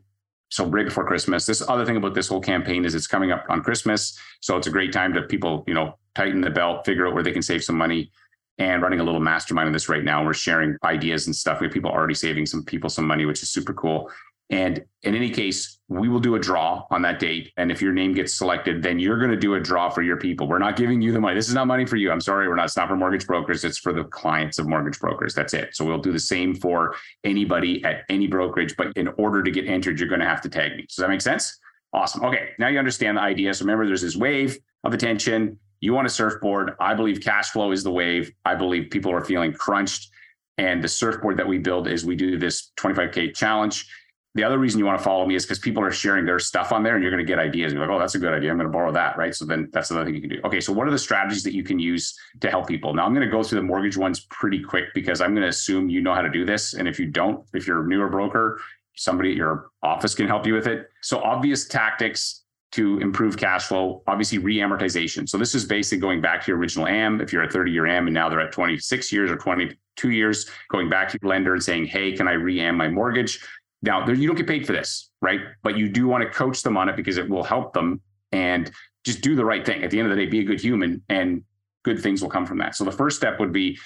so 0.49 0.65
right 0.65 0.85
before 0.85 1.05
Christmas. 1.05 1.45
This 1.45 1.67
other 1.67 1.85
thing 1.85 1.97
about 1.97 2.13
this 2.13 2.27
whole 2.27 2.41
campaign 2.41 2.85
is 2.85 2.93
it's 2.93 3.07
coming 3.07 3.31
up 3.31 3.45
on 3.49 3.63
Christmas, 3.63 4.19
so 4.41 4.57
it's 4.57 4.67
a 4.67 4.71
great 4.71 4.91
time 4.91 5.13
to 5.13 5.23
people, 5.23 5.63
you 5.65 5.73
know, 5.73 5.97
tighten 6.13 6.41
the 6.41 6.49
belt, 6.49 6.85
figure 6.85 7.07
out 7.07 7.13
where 7.13 7.23
they 7.23 7.31
can 7.31 7.41
save 7.41 7.63
some 7.63 7.77
money. 7.77 8.11
And 8.57 8.83
running 8.83 8.99
a 8.99 9.03
little 9.03 9.21
mastermind 9.21 9.67
on 9.67 9.73
this 9.73 9.89
right 9.89 10.03
now. 10.03 10.23
We're 10.23 10.33
sharing 10.33 10.77
ideas 10.83 11.25
and 11.25 11.35
stuff. 11.35 11.61
We 11.61 11.65
have 11.65 11.73
people 11.73 11.89
already 11.89 12.13
saving 12.13 12.45
some 12.45 12.63
people 12.63 12.91
some 12.91 13.07
money, 13.07 13.25
which 13.25 13.41
is 13.41 13.49
super 13.49 13.73
cool. 13.73 14.11
And 14.51 14.83
in 15.03 15.15
any 15.15 15.29
case, 15.29 15.79
we 15.87 16.09
will 16.09 16.19
do 16.19 16.35
a 16.35 16.39
draw 16.39 16.85
on 16.91 17.01
that 17.03 17.19
date. 17.19 17.51
And 17.55 17.71
if 17.71 17.81
your 17.81 17.93
name 17.93 18.13
gets 18.13 18.33
selected, 18.33 18.83
then 18.83 18.99
you're 18.99 19.17
going 19.17 19.31
to 19.31 19.37
do 19.37 19.55
a 19.55 19.59
draw 19.61 19.89
for 19.89 20.01
your 20.01 20.17
people. 20.17 20.45
We're 20.45 20.59
not 20.59 20.75
giving 20.75 21.01
you 21.01 21.13
the 21.13 21.21
money. 21.21 21.35
This 21.35 21.47
is 21.47 21.53
not 21.53 21.67
money 21.67 21.85
for 21.85 21.95
you. 21.95 22.11
I'm 22.11 22.19
sorry. 22.19 22.49
We're 22.49 22.55
not. 22.55 22.65
It's 22.65 22.75
not 22.75 22.89
for 22.89 22.97
mortgage 22.97 23.25
brokers. 23.25 23.63
It's 23.63 23.77
for 23.77 23.93
the 23.93 24.03
clients 24.03 24.59
of 24.59 24.67
mortgage 24.67 24.99
brokers. 24.99 25.33
That's 25.33 25.53
it. 25.53 25.73
So 25.73 25.85
we'll 25.85 25.99
do 25.99 26.11
the 26.11 26.19
same 26.19 26.53
for 26.53 26.95
anybody 27.23 27.83
at 27.85 28.03
any 28.09 28.27
brokerage. 28.27 28.75
But 28.75 28.95
in 28.97 29.07
order 29.17 29.41
to 29.41 29.51
get 29.51 29.67
entered, 29.67 29.99
you're 29.99 30.09
going 30.09 30.21
to 30.21 30.27
have 30.27 30.41
to 30.41 30.49
tag 30.49 30.75
me. 30.75 30.83
Does 30.83 30.97
that 30.97 31.09
make 31.09 31.21
sense? 31.21 31.57
Awesome. 31.93 32.25
Okay. 32.25 32.49
Now 32.59 32.67
you 32.67 32.77
understand 32.77 33.17
the 33.17 33.21
idea. 33.21 33.53
So 33.53 33.63
remember, 33.63 33.87
there's 33.87 34.01
this 34.01 34.17
wave 34.17 34.57
of 34.83 34.93
attention. 34.93 35.57
You 35.79 35.93
want 35.93 36.07
a 36.07 36.09
surfboard. 36.09 36.73
I 36.79 36.93
believe 36.93 37.21
cash 37.21 37.51
flow 37.51 37.71
is 37.71 37.83
the 37.83 37.91
wave. 37.91 38.33
I 38.43 38.55
believe 38.55 38.89
people 38.91 39.13
are 39.13 39.23
feeling 39.23 39.53
crunched. 39.53 40.09
And 40.57 40.83
the 40.83 40.89
surfboard 40.89 41.37
that 41.37 41.47
we 41.47 41.57
build 41.57 41.87
is 41.87 42.05
we 42.05 42.15
do 42.15 42.37
this 42.37 42.71
25K 42.77 43.33
challenge 43.33 43.87
the 44.33 44.43
other 44.43 44.57
reason 44.57 44.79
you 44.79 44.85
want 44.85 44.97
to 44.97 45.03
follow 45.03 45.25
me 45.25 45.35
is 45.35 45.43
because 45.45 45.59
people 45.59 45.83
are 45.83 45.91
sharing 45.91 46.25
their 46.25 46.39
stuff 46.39 46.71
on 46.71 46.83
there 46.83 46.95
and 46.95 47.03
you're 47.03 47.11
going 47.11 47.25
to 47.25 47.29
get 47.29 47.37
ideas. 47.37 47.73
You're 47.73 47.81
like, 47.85 47.93
oh, 47.93 47.99
that's 47.99 48.15
a 48.15 48.19
good 48.19 48.33
idea. 48.33 48.49
I'm 48.49 48.57
going 48.57 48.69
to 48.69 48.71
borrow 48.71 48.91
that. 48.93 49.17
Right. 49.17 49.35
So 49.35 49.43
then 49.45 49.69
that's 49.73 49.91
another 49.91 50.05
thing 50.05 50.15
you 50.15 50.21
can 50.21 50.29
do. 50.29 50.39
Okay. 50.45 50.61
So 50.61 50.71
what 50.71 50.87
are 50.87 50.91
the 50.91 50.99
strategies 50.99 51.43
that 51.43 51.53
you 51.53 51.63
can 51.63 51.79
use 51.79 52.17
to 52.39 52.49
help 52.49 52.67
people? 52.67 52.93
Now 52.93 53.05
I'm 53.05 53.13
going 53.13 53.27
to 53.27 53.31
go 53.31 53.43
through 53.43 53.59
the 53.59 53.65
mortgage 53.65 53.97
ones 53.97 54.21
pretty 54.29 54.63
quick 54.63 54.93
because 54.93 55.19
I'm 55.19 55.31
going 55.31 55.43
to 55.43 55.49
assume 55.49 55.89
you 55.89 56.01
know 56.01 56.13
how 56.13 56.21
to 56.21 56.29
do 56.29 56.45
this. 56.45 56.75
And 56.75 56.87
if 56.87 56.97
you 56.97 57.07
don't, 57.07 57.45
if 57.53 57.67
you're 57.67 57.83
a 57.83 57.87
newer 57.87 58.07
broker, 58.07 58.61
somebody 58.95 59.31
at 59.31 59.35
your 59.35 59.71
office 59.83 60.15
can 60.15 60.27
help 60.27 60.47
you 60.47 60.53
with 60.53 60.67
it. 60.67 60.89
So 61.01 61.21
obvious 61.21 61.67
tactics 61.67 62.41
to 62.71 62.99
improve 62.99 63.35
cash 63.35 63.65
flow, 63.65 64.01
obviously 64.07 64.37
re-amortization. 64.37 65.27
So 65.27 65.37
this 65.37 65.53
is 65.53 65.65
basically 65.65 65.99
going 65.99 66.21
back 66.21 66.41
to 66.45 66.47
your 66.47 66.57
original 66.57 66.87
AM. 66.87 67.19
If 67.19 67.33
you're 67.33 67.43
a 67.43 67.49
30 67.49 67.69
year 67.69 67.85
AM 67.85 68.07
and 68.07 68.13
now 68.13 68.29
they're 68.29 68.39
at 68.39 68.53
26 68.53 69.11
years 69.11 69.29
or 69.29 69.35
22 69.35 70.09
years, 70.09 70.49
going 70.69 70.89
back 70.89 71.09
to 71.09 71.19
your 71.21 71.29
lender 71.29 71.53
and 71.53 71.61
saying, 71.61 71.85
hey, 71.87 72.13
can 72.13 72.29
I 72.29 72.33
re-am 72.33 72.77
my 72.77 72.87
mortgage? 72.87 73.45
Now, 73.81 74.07
you 74.07 74.27
don't 74.27 74.35
get 74.35 74.47
paid 74.47 74.65
for 74.67 74.73
this, 74.73 75.09
right? 75.21 75.39
But 75.63 75.77
you 75.77 75.89
do 75.89 76.07
want 76.07 76.23
to 76.23 76.29
coach 76.29 76.61
them 76.61 76.77
on 76.77 76.87
it 76.89 76.95
because 76.95 77.17
it 77.17 77.27
will 77.27 77.43
help 77.43 77.73
them 77.73 78.01
and 78.31 78.71
just 79.03 79.21
do 79.21 79.35
the 79.35 79.43
right 79.43 79.65
thing. 79.65 79.83
At 79.83 79.91
the 79.91 79.99
end 79.99 80.11
of 80.11 80.15
the 80.15 80.23
day, 80.23 80.29
be 80.29 80.39
a 80.39 80.43
good 80.43 80.61
human 80.61 81.01
and 81.09 81.43
good 81.83 81.99
things 81.99 82.21
will 82.21 82.29
come 82.29 82.45
from 82.45 82.59
that. 82.59 82.75
So 82.75 82.83
the 82.83 82.91
first 82.91 83.17
step 83.17 83.39
would 83.39 83.51
be 83.51 83.79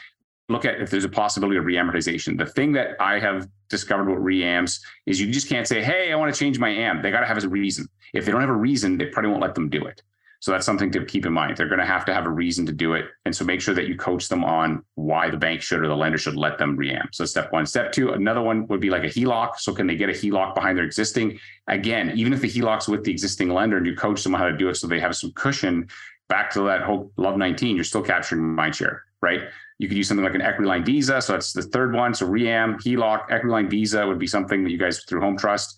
look 0.49 0.65
at 0.65 0.79
if 0.81 0.91
there's 0.91 1.05
a 1.05 1.09
possibility 1.09 1.57
of 1.57 1.63
reamortization. 1.63 2.37
The 2.37 2.45
thing 2.45 2.73
that 2.73 2.99
I 2.99 3.19
have 3.19 3.47
discovered 3.69 4.09
with 4.09 4.19
reams 4.19 4.79
is 5.05 5.19
you 5.19 5.31
just 5.31 5.49
can't 5.49 5.67
say, 5.67 5.81
hey, 5.81 6.11
I 6.11 6.15
want 6.15 6.33
to 6.33 6.39
change 6.39 6.59
my 6.59 6.69
am. 6.69 7.01
They 7.01 7.09
got 7.09 7.21
to 7.21 7.25
have 7.25 7.43
a 7.43 7.47
reason. 7.47 7.87
If 8.13 8.25
they 8.25 8.31
don't 8.31 8.41
have 8.41 8.49
a 8.49 8.53
reason, 8.53 8.97
they 8.97 9.05
probably 9.05 9.31
won't 9.31 9.41
let 9.41 9.55
them 9.55 9.69
do 9.69 9.85
it. 9.85 10.03
So 10.45 10.51
that's 10.51 10.65
something 10.67 10.91
to 10.91 11.03
keep 11.03 11.25
in 11.25 11.33
mind. 11.33 11.57
They're 11.57 11.67
going 11.67 11.79
to 11.79 11.87
have 11.87 12.05
to 12.05 12.13
have 12.13 12.27
a 12.27 12.29
reason 12.29 12.67
to 12.67 12.71
do 12.71 12.93
it. 12.93 13.05
And 13.25 13.35
so 13.35 13.43
make 13.43 13.61
sure 13.61 13.73
that 13.73 13.87
you 13.87 13.95
coach 13.95 14.29
them 14.29 14.43
on 14.43 14.85
why 14.93 15.27
the 15.31 15.37
bank 15.37 15.63
should 15.63 15.81
or 15.81 15.87
the 15.87 15.95
lender 15.95 16.19
should 16.19 16.35
let 16.35 16.59
them 16.59 16.77
ream. 16.77 17.01
So 17.13 17.25
step 17.25 17.51
one. 17.51 17.65
Step 17.65 17.91
two, 17.91 18.11
another 18.11 18.43
one 18.43 18.67
would 18.67 18.79
be 18.79 18.91
like 18.91 19.01
a 19.01 19.07
HELOC. 19.07 19.57
So 19.57 19.73
can 19.73 19.87
they 19.87 19.95
get 19.95 20.09
a 20.09 20.11
HELOC 20.11 20.53
behind 20.53 20.77
their 20.77 20.85
existing? 20.85 21.39
Again, 21.67 22.11
even 22.13 22.31
if 22.31 22.41
the 22.41 22.47
HELOC's 22.47 22.87
with 22.87 23.03
the 23.03 23.11
existing 23.11 23.49
lender 23.49 23.77
and 23.77 23.87
you 23.87 23.95
coach 23.95 24.21
them 24.21 24.33
how 24.33 24.45
to 24.45 24.55
do 24.55 24.69
it 24.69 24.75
so 24.75 24.85
they 24.85 24.99
have 24.99 25.15
some 25.15 25.31
cushion, 25.31 25.87
back 26.29 26.51
to 26.51 26.61
that 26.65 26.83
whole 26.83 27.11
Love 27.17 27.37
19, 27.37 27.75
you're 27.75 27.83
still 27.83 28.03
capturing 28.03 28.43
mind 28.43 28.75
share, 28.75 29.03
right? 29.23 29.45
You 29.79 29.87
could 29.87 29.97
use 29.97 30.07
something 30.07 30.23
like 30.23 30.35
an 30.35 30.43
equity 30.43 30.69
line 30.69 30.85
visa. 30.85 31.23
So 31.23 31.33
that's 31.33 31.53
the 31.53 31.63
third 31.63 31.95
one. 31.95 32.13
So 32.13 32.27
REAM, 32.27 32.77
HELOC, 32.85 33.31
equity 33.31 33.51
line 33.51 33.67
visa 33.67 34.05
would 34.05 34.19
be 34.19 34.27
something 34.27 34.63
that 34.63 34.69
you 34.69 34.77
guys 34.77 35.03
through 35.05 35.21
Home 35.21 35.39
Trust 35.39 35.75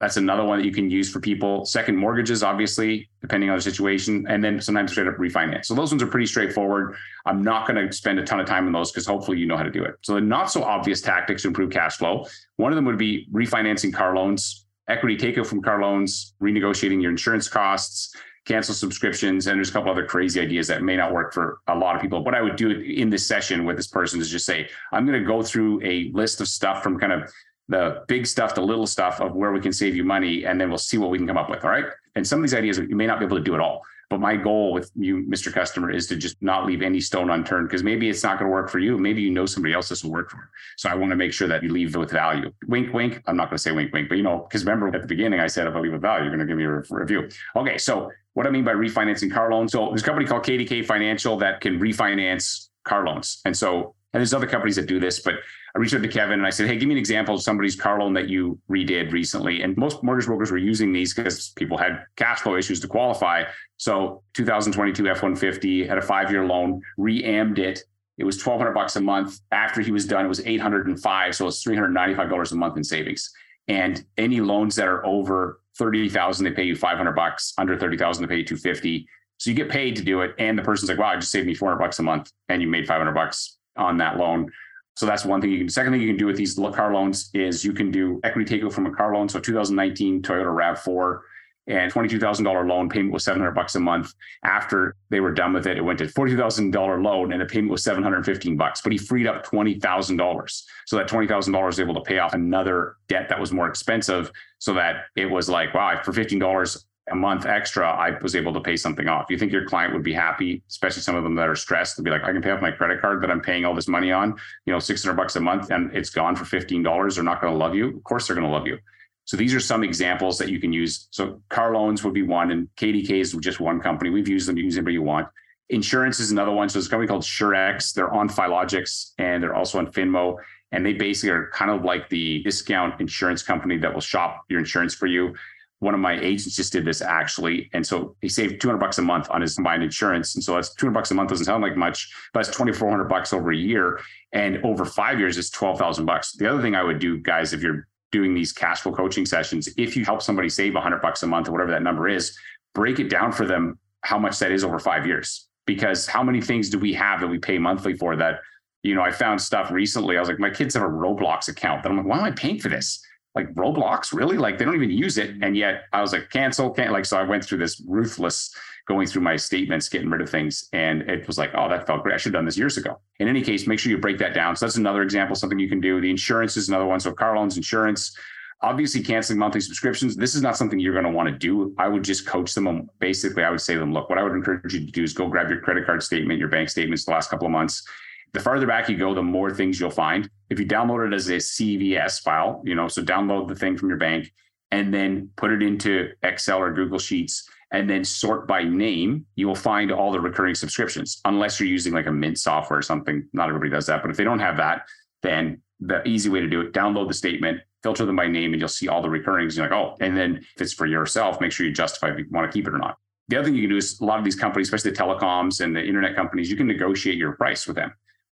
that's 0.00 0.16
another 0.16 0.44
one 0.44 0.58
that 0.58 0.64
you 0.64 0.72
can 0.72 0.90
use 0.90 1.10
for 1.10 1.20
people. 1.20 1.66
Second 1.66 1.96
mortgages, 1.96 2.42
obviously, 2.42 3.10
depending 3.20 3.50
on 3.50 3.56
the 3.56 3.62
situation, 3.62 4.24
and 4.28 4.42
then 4.42 4.60
sometimes 4.60 4.92
straight 4.92 5.06
up 5.06 5.16
refinance. 5.16 5.66
So 5.66 5.74
those 5.74 5.92
ones 5.92 6.02
are 6.02 6.06
pretty 6.06 6.26
straightforward. 6.26 6.96
I'm 7.26 7.42
not 7.42 7.66
going 7.66 7.86
to 7.86 7.92
spend 7.92 8.18
a 8.18 8.24
ton 8.24 8.40
of 8.40 8.46
time 8.46 8.66
on 8.66 8.72
those 8.72 8.90
because 8.90 9.06
hopefully 9.06 9.38
you 9.38 9.46
know 9.46 9.58
how 9.58 9.62
to 9.62 9.70
do 9.70 9.84
it. 9.84 9.96
So 10.00 10.14
the 10.14 10.20
not 10.22 10.50
so 10.50 10.64
obvious 10.64 11.02
tactics 11.02 11.42
to 11.42 11.48
improve 11.48 11.70
cash 11.70 11.98
flow. 11.98 12.26
One 12.56 12.72
of 12.72 12.76
them 12.76 12.86
would 12.86 12.96
be 12.96 13.28
refinancing 13.30 13.92
car 13.92 14.16
loans, 14.16 14.64
equity 14.88 15.18
takeout 15.18 15.46
from 15.46 15.60
car 15.60 15.82
loans, 15.82 16.34
renegotiating 16.42 17.02
your 17.02 17.10
insurance 17.10 17.46
costs, 17.46 18.14
cancel 18.46 18.74
subscriptions, 18.74 19.46
and 19.46 19.58
there's 19.58 19.68
a 19.68 19.72
couple 19.72 19.90
other 19.90 20.06
crazy 20.06 20.40
ideas 20.40 20.66
that 20.68 20.82
may 20.82 20.96
not 20.96 21.12
work 21.12 21.34
for 21.34 21.60
a 21.68 21.74
lot 21.76 21.94
of 21.94 22.00
people. 22.00 22.24
What 22.24 22.34
I 22.34 22.40
would 22.40 22.56
do 22.56 22.70
in 22.70 23.10
this 23.10 23.26
session 23.26 23.66
with 23.66 23.76
this 23.76 23.86
person 23.86 24.18
is 24.18 24.30
just 24.30 24.46
say, 24.46 24.68
I'm 24.92 25.06
going 25.06 25.20
to 25.20 25.26
go 25.26 25.42
through 25.42 25.82
a 25.84 26.10
list 26.14 26.40
of 26.40 26.48
stuff 26.48 26.82
from 26.82 26.98
kind 26.98 27.12
of 27.12 27.30
the 27.70 28.02
big 28.08 28.26
stuff, 28.26 28.54
the 28.54 28.60
little 28.60 28.86
stuff 28.86 29.20
of 29.20 29.34
where 29.34 29.52
we 29.52 29.60
can 29.60 29.72
save 29.72 29.94
you 29.96 30.04
money, 30.04 30.44
and 30.44 30.60
then 30.60 30.68
we'll 30.68 30.78
see 30.78 30.98
what 30.98 31.10
we 31.10 31.18
can 31.18 31.26
come 31.26 31.38
up 31.38 31.48
with. 31.48 31.64
All 31.64 31.70
right. 31.70 31.86
And 32.16 32.26
some 32.26 32.40
of 32.40 32.42
these 32.42 32.54
ideas 32.54 32.78
you 32.78 32.96
may 32.96 33.06
not 33.06 33.20
be 33.20 33.24
able 33.24 33.38
to 33.38 33.42
do 33.42 33.54
at 33.54 33.60
all. 33.60 33.82
But 34.10 34.18
my 34.18 34.34
goal 34.34 34.72
with 34.72 34.90
you, 34.96 35.24
Mr. 35.28 35.52
Customer, 35.52 35.88
is 35.88 36.08
to 36.08 36.16
just 36.16 36.36
not 36.42 36.66
leave 36.66 36.82
any 36.82 37.00
stone 37.00 37.30
unturned 37.30 37.68
because 37.68 37.84
maybe 37.84 38.10
it's 38.10 38.24
not 38.24 38.40
going 38.40 38.50
to 38.50 38.52
work 38.52 38.68
for 38.68 38.80
you. 38.80 38.98
Maybe 38.98 39.22
you 39.22 39.30
know 39.30 39.46
somebody 39.46 39.72
else 39.72 39.88
this 39.88 40.02
will 40.02 40.10
work 40.10 40.30
for. 40.30 40.50
So 40.76 40.88
I 40.88 40.96
want 40.96 41.10
to 41.10 41.16
make 41.16 41.32
sure 41.32 41.46
that 41.46 41.62
you 41.62 41.68
leave 41.72 41.94
with 41.94 42.10
value. 42.10 42.52
Wink, 42.66 42.92
wink. 42.92 43.22
I'm 43.28 43.36
not 43.36 43.50
going 43.50 43.56
to 43.56 43.62
say 43.62 43.70
wink, 43.70 43.92
wink, 43.92 44.08
but 44.08 44.16
you 44.16 44.24
know, 44.24 44.38
because 44.48 44.64
remember 44.64 44.88
at 44.88 45.00
the 45.00 45.06
beginning 45.06 45.38
I 45.38 45.46
said 45.46 45.68
if 45.68 45.76
I 45.76 45.78
leave 45.78 45.92
with 45.92 46.02
value, 46.02 46.24
you're 46.24 46.36
going 46.36 46.44
to 46.44 46.52
give 46.52 46.58
me 46.58 46.64
a 46.64 46.82
review. 46.90 47.28
Okay, 47.54 47.78
so 47.78 48.10
what 48.32 48.48
I 48.48 48.50
mean 48.50 48.64
by 48.64 48.72
refinancing 48.72 49.32
car 49.32 49.52
loans. 49.52 49.70
So 49.70 49.90
there's 49.90 50.02
a 50.02 50.04
company 50.04 50.26
called 50.26 50.42
KDK 50.42 50.84
Financial 50.84 51.36
that 51.36 51.60
can 51.60 51.78
refinance 51.78 52.68
car 52.82 53.06
loans, 53.06 53.40
and 53.44 53.56
so 53.56 53.94
and 54.12 54.20
there's 54.20 54.34
other 54.34 54.46
companies 54.46 54.76
that 54.76 54.86
do 54.86 54.98
this, 54.98 55.20
but 55.20 55.34
I 55.74 55.78
reached 55.78 55.94
out 55.94 56.02
to 56.02 56.08
Kevin 56.08 56.40
and 56.40 56.46
I 56.46 56.50
said, 56.50 56.66
Hey, 56.66 56.76
give 56.76 56.88
me 56.88 56.94
an 56.94 56.98
example 56.98 57.34
of 57.34 57.42
somebody's 57.42 57.76
car 57.76 58.00
loan 58.00 58.12
that 58.14 58.28
you 58.28 58.58
redid 58.68 59.12
recently. 59.12 59.62
And 59.62 59.76
most 59.76 60.02
mortgage 60.02 60.26
brokers 60.26 60.50
were 60.50 60.58
using 60.58 60.92
these 60.92 61.14
because 61.14 61.50
people 61.50 61.78
had 61.78 62.04
cash 62.16 62.40
flow 62.40 62.56
issues 62.56 62.80
to 62.80 62.88
qualify. 62.88 63.44
So 63.76 64.22
2022 64.34 65.08
F 65.08 65.22
150 65.22 65.86
had 65.86 65.98
a 65.98 66.02
five 66.02 66.30
year 66.30 66.44
loan, 66.44 66.82
re-ammed 66.96 67.60
it. 67.60 67.84
It 68.18 68.24
was 68.24 68.36
1200 68.36 68.74
bucks 68.74 68.96
a 68.96 69.00
month. 69.00 69.38
After 69.52 69.80
he 69.80 69.92
was 69.92 70.06
done, 70.06 70.24
it 70.24 70.28
was 70.28 70.44
805. 70.44 71.36
So 71.36 71.46
it's 71.46 71.64
$395 71.64 72.52
a 72.52 72.54
month 72.56 72.76
in 72.76 72.84
savings. 72.84 73.30
And 73.68 74.04
any 74.18 74.40
loans 74.40 74.74
that 74.76 74.88
are 74.88 75.06
over 75.06 75.60
30,000, 75.78 76.44
they 76.44 76.50
pay 76.50 76.64
you 76.64 76.74
500 76.74 77.12
bucks. 77.12 77.54
Under 77.56 77.78
30,000, 77.78 78.22
they 78.22 78.28
pay 78.28 78.38
you 78.38 78.44
250. 78.44 79.06
So 79.38 79.48
you 79.48 79.56
get 79.56 79.70
paid 79.70 79.96
to 79.96 80.02
do 80.02 80.20
it. 80.20 80.34
And 80.38 80.58
the 80.58 80.62
person's 80.62 80.90
like, 80.90 80.98
wow, 80.98 81.10
I 81.10 81.16
just 81.16 81.30
saved 81.30 81.46
me 81.46 81.54
400 81.54 81.78
bucks 81.78 81.98
a 82.00 82.02
month 82.02 82.30
and 82.48 82.60
you 82.60 82.68
made 82.68 82.86
500 82.86 83.12
bucks 83.12 83.56
on 83.80 83.98
that 83.98 84.16
loan. 84.16 84.50
So 84.96 85.06
that's 85.06 85.24
one 85.24 85.40
thing 85.40 85.50
you 85.50 85.58
can. 85.58 85.66
do. 85.66 85.72
Second 85.72 85.92
thing 85.92 86.00
you 86.02 86.08
can 86.08 86.16
do 86.16 86.26
with 86.26 86.36
these 86.36 86.54
car 86.54 86.92
loans 86.92 87.30
is 87.32 87.64
you 87.64 87.72
can 87.72 87.90
do 87.90 88.20
equity 88.22 88.58
takeout 88.58 88.72
from 88.72 88.86
a 88.86 88.92
car 88.92 89.14
loan. 89.14 89.28
So 89.28 89.40
2019 89.40 90.22
Toyota 90.22 90.46
Rav4 90.46 91.20
and 91.66 91.92
$22,000 91.92 92.68
loan 92.68 92.88
payment 92.88 93.12
was 93.12 93.24
700 93.24 93.52
bucks 93.52 93.76
a 93.76 93.80
month. 93.80 94.12
After 94.44 94.96
they 95.08 95.20
were 95.20 95.32
done 95.32 95.52
with 95.52 95.66
it, 95.66 95.76
it 95.76 95.82
went 95.82 95.98
to 96.00 96.06
$40,000 96.06 97.02
loan 97.02 97.32
and 97.32 97.40
the 97.40 97.46
payment 97.46 97.70
was 97.70 97.84
715 97.84 98.56
bucks, 98.56 98.80
but 98.80 98.92
he 98.92 98.98
freed 98.98 99.26
up 99.26 99.46
$20,000. 99.46 100.62
So 100.86 100.96
that 100.96 101.08
$20,000 101.08 101.66
was 101.66 101.80
able 101.80 101.94
to 101.94 102.00
pay 102.00 102.18
off 102.18 102.34
another 102.34 102.96
debt 103.08 103.28
that 103.28 103.40
was 103.40 103.52
more 103.52 103.68
expensive 103.68 104.32
so 104.58 104.74
that 104.74 105.04
it 105.16 105.26
was 105.26 105.48
like, 105.48 105.72
wow, 105.72 106.00
for 106.02 106.12
$15, 106.12 106.84
a 107.10 107.14
month 107.14 107.46
extra, 107.46 107.88
I 107.88 108.18
was 108.22 108.36
able 108.36 108.52
to 108.54 108.60
pay 108.60 108.76
something 108.76 109.08
off. 109.08 109.26
You 109.30 109.38
think 109.38 109.52
your 109.52 109.66
client 109.66 109.92
would 109.92 110.02
be 110.02 110.12
happy, 110.12 110.62
especially 110.68 111.02
some 111.02 111.16
of 111.16 111.24
them 111.24 111.34
that 111.36 111.48
are 111.48 111.56
stressed, 111.56 111.96
to 111.96 112.02
be 112.02 112.10
like, 112.10 112.22
I 112.24 112.32
can 112.32 112.42
pay 112.42 112.50
off 112.50 112.60
my 112.60 112.70
credit 112.70 113.00
card 113.00 113.22
that 113.22 113.30
I'm 113.30 113.40
paying 113.40 113.64
all 113.64 113.74
this 113.74 113.88
money 113.88 114.12
on, 114.12 114.36
you 114.66 114.72
know, 114.72 114.78
600 114.78 115.14
bucks 115.14 115.36
a 115.36 115.40
month 115.40 115.70
and 115.70 115.94
it's 115.94 116.10
gone 116.10 116.36
for 116.36 116.44
$15. 116.44 117.14
They're 117.14 117.24
not 117.24 117.40
going 117.40 117.52
to 117.52 117.58
love 117.58 117.74
you. 117.74 117.96
Of 117.96 118.04
course, 118.04 118.26
they're 118.26 118.36
going 118.36 118.46
to 118.46 118.52
love 118.52 118.66
you. 118.66 118.78
So 119.24 119.36
these 119.36 119.54
are 119.54 119.60
some 119.60 119.84
examples 119.84 120.38
that 120.38 120.48
you 120.48 120.60
can 120.60 120.72
use. 120.72 121.08
So 121.10 121.40
car 121.50 121.72
loans 121.74 122.02
would 122.02 122.14
be 122.14 122.22
one, 122.22 122.50
and 122.50 122.68
KDK 122.76 123.10
is 123.20 123.32
just 123.34 123.60
one 123.60 123.80
company. 123.80 124.10
We've 124.10 124.28
used 124.28 124.48
them. 124.48 124.56
You 124.56 124.64
use 124.64 124.76
anybody 124.76 124.94
you 124.94 125.02
want. 125.02 125.28
Insurance 125.70 126.18
is 126.18 126.32
another 126.32 126.50
one. 126.50 126.68
So 126.68 126.78
there's 126.78 126.88
a 126.88 126.90
company 126.90 127.06
called 127.06 127.22
Surex. 127.22 127.94
They're 127.94 128.12
on 128.12 128.28
Filogix 128.28 129.12
and 129.18 129.40
they're 129.40 129.54
also 129.54 129.78
on 129.78 129.86
Finmo. 129.92 130.36
And 130.72 130.84
they 130.84 130.92
basically 130.92 131.30
are 131.30 131.48
kind 131.52 131.70
of 131.70 131.84
like 131.84 132.08
the 132.08 132.42
discount 132.42 133.00
insurance 133.00 133.42
company 133.42 133.78
that 133.78 133.94
will 133.94 134.00
shop 134.00 134.42
your 134.48 134.58
insurance 134.58 134.94
for 134.94 135.06
you 135.06 135.34
one 135.80 135.94
of 135.94 136.00
my 136.00 136.18
agents 136.20 136.54
just 136.54 136.72
did 136.72 136.84
this 136.84 137.00
actually. 137.02 137.70
And 137.72 137.86
so 137.86 138.14
he 138.20 138.28
saved 138.28 138.60
200 138.60 138.78
bucks 138.78 138.98
a 138.98 139.02
month 139.02 139.28
on 139.30 139.40
his 139.40 139.54
combined 139.54 139.82
insurance. 139.82 140.34
And 140.34 140.44
so 140.44 140.54
that's 140.54 140.74
200 140.74 140.92
bucks 140.92 141.10
a 141.10 141.14
month 141.14 141.30
doesn't 141.30 141.46
sound 141.46 141.62
like 141.62 141.76
much, 141.76 142.12
but 142.32 142.40
it's 142.40 142.50
2,400 142.50 143.04
bucks 143.04 143.32
over 143.32 143.50
a 143.50 143.56
year. 143.56 143.98
And 144.32 144.64
over 144.64 144.84
five 144.84 145.18
years, 145.18 145.38
it's 145.38 145.48
12,000 145.50 146.04
bucks. 146.04 146.32
The 146.32 146.50
other 146.50 146.60
thing 146.60 146.74
I 146.74 146.82
would 146.82 146.98
do, 146.98 147.18
guys, 147.18 147.54
if 147.54 147.62
you're 147.62 147.88
doing 148.12 148.34
these 148.34 148.52
cash 148.52 148.82
flow 148.82 148.92
coaching 148.92 149.24
sessions, 149.24 149.70
if 149.78 149.96
you 149.96 150.04
help 150.04 150.20
somebody 150.20 150.50
save 150.50 150.74
100 150.74 151.00
bucks 151.00 151.22
a 151.22 151.26
month 151.26 151.48
or 151.48 151.52
whatever 151.52 151.70
that 151.70 151.82
number 151.82 152.08
is, 152.08 152.38
break 152.74 152.98
it 152.98 153.08
down 153.08 153.32
for 153.32 153.46
them 153.46 153.78
how 154.02 154.18
much 154.18 154.38
that 154.38 154.52
is 154.52 154.64
over 154.64 154.78
five 154.78 155.06
years. 155.06 155.48
Because 155.64 156.06
how 156.06 156.22
many 156.22 156.42
things 156.42 156.68
do 156.68 156.78
we 156.78 156.92
have 156.92 157.20
that 157.20 157.28
we 157.28 157.38
pay 157.38 157.58
monthly 157.58 157.94
for 157.94 158.16
that? 158.16 158.40
You 158.82 158.94
know, 158.94 159.02
I 159.02 159.12
found 159.12 159.40
stuff 159.40 159.70
recently. 159.70 160.18
I 160.18 160.20
was 160.20 160.28
like, 160.28 160.38
my 160.38 160.50
kids 160.50 160.74
have 160.74 160.82
a 160.82 160.88
Roblox 160.88 161.48
account. 161.48 161.82
that 161.82 161.90
I'm 161.90 161.96
like, 161.96 162.06
why 162.06 162.18
am 162.18 162.24
I 162.24 162.30
paying 162.32 162.58
for 162.58 162.68
this? 162.68 163.02
Like 163.34 163.52
Roblox, 163.54 164.12
really? 164.12 164.36
Like 164.36 164.58
they 164.58 164.64
don't 164.64 164.74
even 164.74 164.90
use 164.90 165.18
it. 165.18 165.36
And 165.42 165.56
yet 165.56 165.84
I 165.92 166.00
was 166.00 166.12
like, 166.12 166.30
cancel, 166.30 166.70
can't 166.70 166.92
like, 166.92 167.04
so 167.04 167.16
I 167.16 167.22
went 167.22 167.44
through 167.44 167.58
this 167.58 167.80
ruthless 167.86 168.54
going 168.88 169.06
through 169.06 169.22
my 169.22 169.36
statements, 169.36 169.88
getting 169.88 170.10
rid 170.10 170.20
of 170.20 170.28
things. 170.28 170.68
And 170.72 171.02
it 171.02 171.26
was 171.26 171.38
like, 171.38 171.50
oh, 171.54 171.68
that 171.68 171.86
felt 171.86 172.02
great. 172.02 172.14
I 172.14 172.16
should 172.16 172.34
have 172.34 172.38
done 172.40 172.44
this 172.44 172.58
years 172.58 172.76
ago. 172.76 172.98
In 173.20 173.28
any 173.28 173.40
case, 173.40 173.66
make 173.66 173.78
sure 173.78 173.90
you 173.90 173.98
break 173.98 174.18
that 174.18 174.34
down. 174.34 174.56
So 174.56 174.66
that's 174.66 174.76
another 174.76 175.02
example, 175.02 175.36
something 175.36 175.60
you 175.60 175.68
can 175.68 175.80
do. 175.80 176.00
The 176.00 176.10
insurance 176.10 176.56
is 176.56 176.68
another 176.68 176.86
one. 176.86 176.98
So 176.98 177.12
car 177.12 177.36
loans, 177.36 177.56
insurance, 177.56 178.16
obviously 178.62 179.00
canceling 179.02 179.38
monthly 179.38 179.60
subscriptions. 179.60 180.16
This 180.16 180.34
is 180.34 180.42
not 180.42 180.56
something 180.56 180.80
you're 180.80 180.92
going 180.92 181.04
to 181.04 181.12
want 181.12 181.28
to 181.28 181.38
do. 181.38 181.72
I 181.78 181.86
would 181.86 182.02
just 182.02 182.26
coach 182.26 182.52
them. 182.52 182.90
Basically, 182.98 183.44
I 183.44 183.50
would 183.50 183.60
say 183.60 183.74
to 183.74 183.80
them, 183.80 183.92
look, 183.92 184.10
what 184.10 184.18
I 184.18 184.24
would 184.24 184.32
encourage 184.32 184.74
you 184.74 184.84
to 184.84 184.92
do 184.92 185.04
is 185.04 185.12
go 185.12 185.28
grab 185.28 185.48
your 185.48 185.60
credit 185.60 185.86
card 185.86 186.02
statement, 186.02 186.40
your 186.40 186.48
bank 186.48 186.68
statements 186.68 187.04
the 187.04 187.12
last 187.12 187.30
couple 187.30 187.46
of 187.46 187.52
months 187.52 187.84
the 188.32 188.40
farther 188.40 188.66
back 188.66 188.88
you 188.88 188.96
go, 188.96 189.14
the 189.14 189.22
more 189.22 189.52
things 189.52 189.80
you'll 189.80 189.90
find. 189.90 190.28
If 190.50 190.58
you 190.58 190.66
download 190.66 191.06
it 191.06 191.14
as 191.14 191.28
a 191.28 191.36
CVS 191.36 192.22
file, 192.22 192.62
you 192.64 192.74
know, 192.74 192.88
so 192.88 193.02
download 193.02 193.48
the 193.48 193.54
thing 193.54 193.76
from 193.76 193.88
your 193.88 193.98
bank 193.98 194.32
and 194.70 194.94
then 194.94 195.30
put 195.36 195.50
it 195.50 195.62
into 195.62 196.10
Excel 196.22 196.58
or 196.58 196.72
Google 196.72 196.98
Sheets 196.98 197.48
and 197.72 197.88
then 197.88 198.04
sort 198.04 198.46
by 198.46 198.64
name, 198.64 199.26
you 199.36 199.46
will 199.46 199.54
find 199.54 199.92
all 199.92 200.10
the 200.10 200.20
recurring 200.20 200.54
subscriptions, 200.54 201.20
unless 201.24 201.60
you're 201.60 201.68
using 201.68 201.92
like 201.92 202.06
a 202.06 202.12
Mint 202.12 202.38
software 202.38 202.80
or 202.80 202.82
something. 202.82 203.28
Not 203.32 203.48
everybody 203.48 203.70
does 203.70 203.86
that, 203.86 204.02
but 204.02 204.10
if 204.10 204.16
they 204.16 204.24
don't 204.24 204.40
have 204.40 204.56
that, 204.56 204.88
then 205.22 205.62
the 205.78 206.06
easy 206.06 206.28
way 206.28 206.40
to 206.40 206.48
do 206.48 206.60
it, 206.60 206.72
download 206.72 207.08
the 207.08 207.14
statement, 207.14 207.60
filter 207.82 208.04
them 208.04 208.16
by 208.16 208.26
name, 208.26 208.52
and 208.52 208.60
you'll 208.60 208.68
see 208.68 208.88
all 208.88 209.00
the 209.00 209.08
recurrings. 209.08 209.56
You're 209.56 209.66
like, 209.66 209.74
oh, 209.74 209.96
and 210.00 210.16
then 210.16 210.44
if 210.56 210.62
it's 210.62 210.72
for 210.72 210.86
yourself, 210.86 211.40
make 211.40 211.52
sure 211.52 211.64
you 211.64 211.72
justify 211.72 212.10
if 212.10 212.18
you 212.18 212.26
want 212.30 212.50
to 212.50 212.52
keep 212.52 212.66
it 212.66 212.74
or 212.74 212.78
not. 212.78 212.96
The 213.28 213.36
other 213.36 213.44
thing 213.46 213.54
you 213.54 213.62
can 213.62 213.70
do 213.70 213.76
is 213.76 214.00
a 214.00 214.04
lot 214.04 214.18
of 214.18 214.24
these 214.24 214.34
companies, 214.34 214.66
especially 214.66 214.90
the 214.90 214.96
telecoms 214.96 215.60
and 215.60 215.74
the 215.74 215.82
internet 215.82 216.16
companies, 216.16 216.50
you 216.50 216.56
can 216.56 216.66
negotiate 216.66 217.16
your 217.16 217.32
price 217.32 217.68
with 217.68 217.76
them 217.76 217.92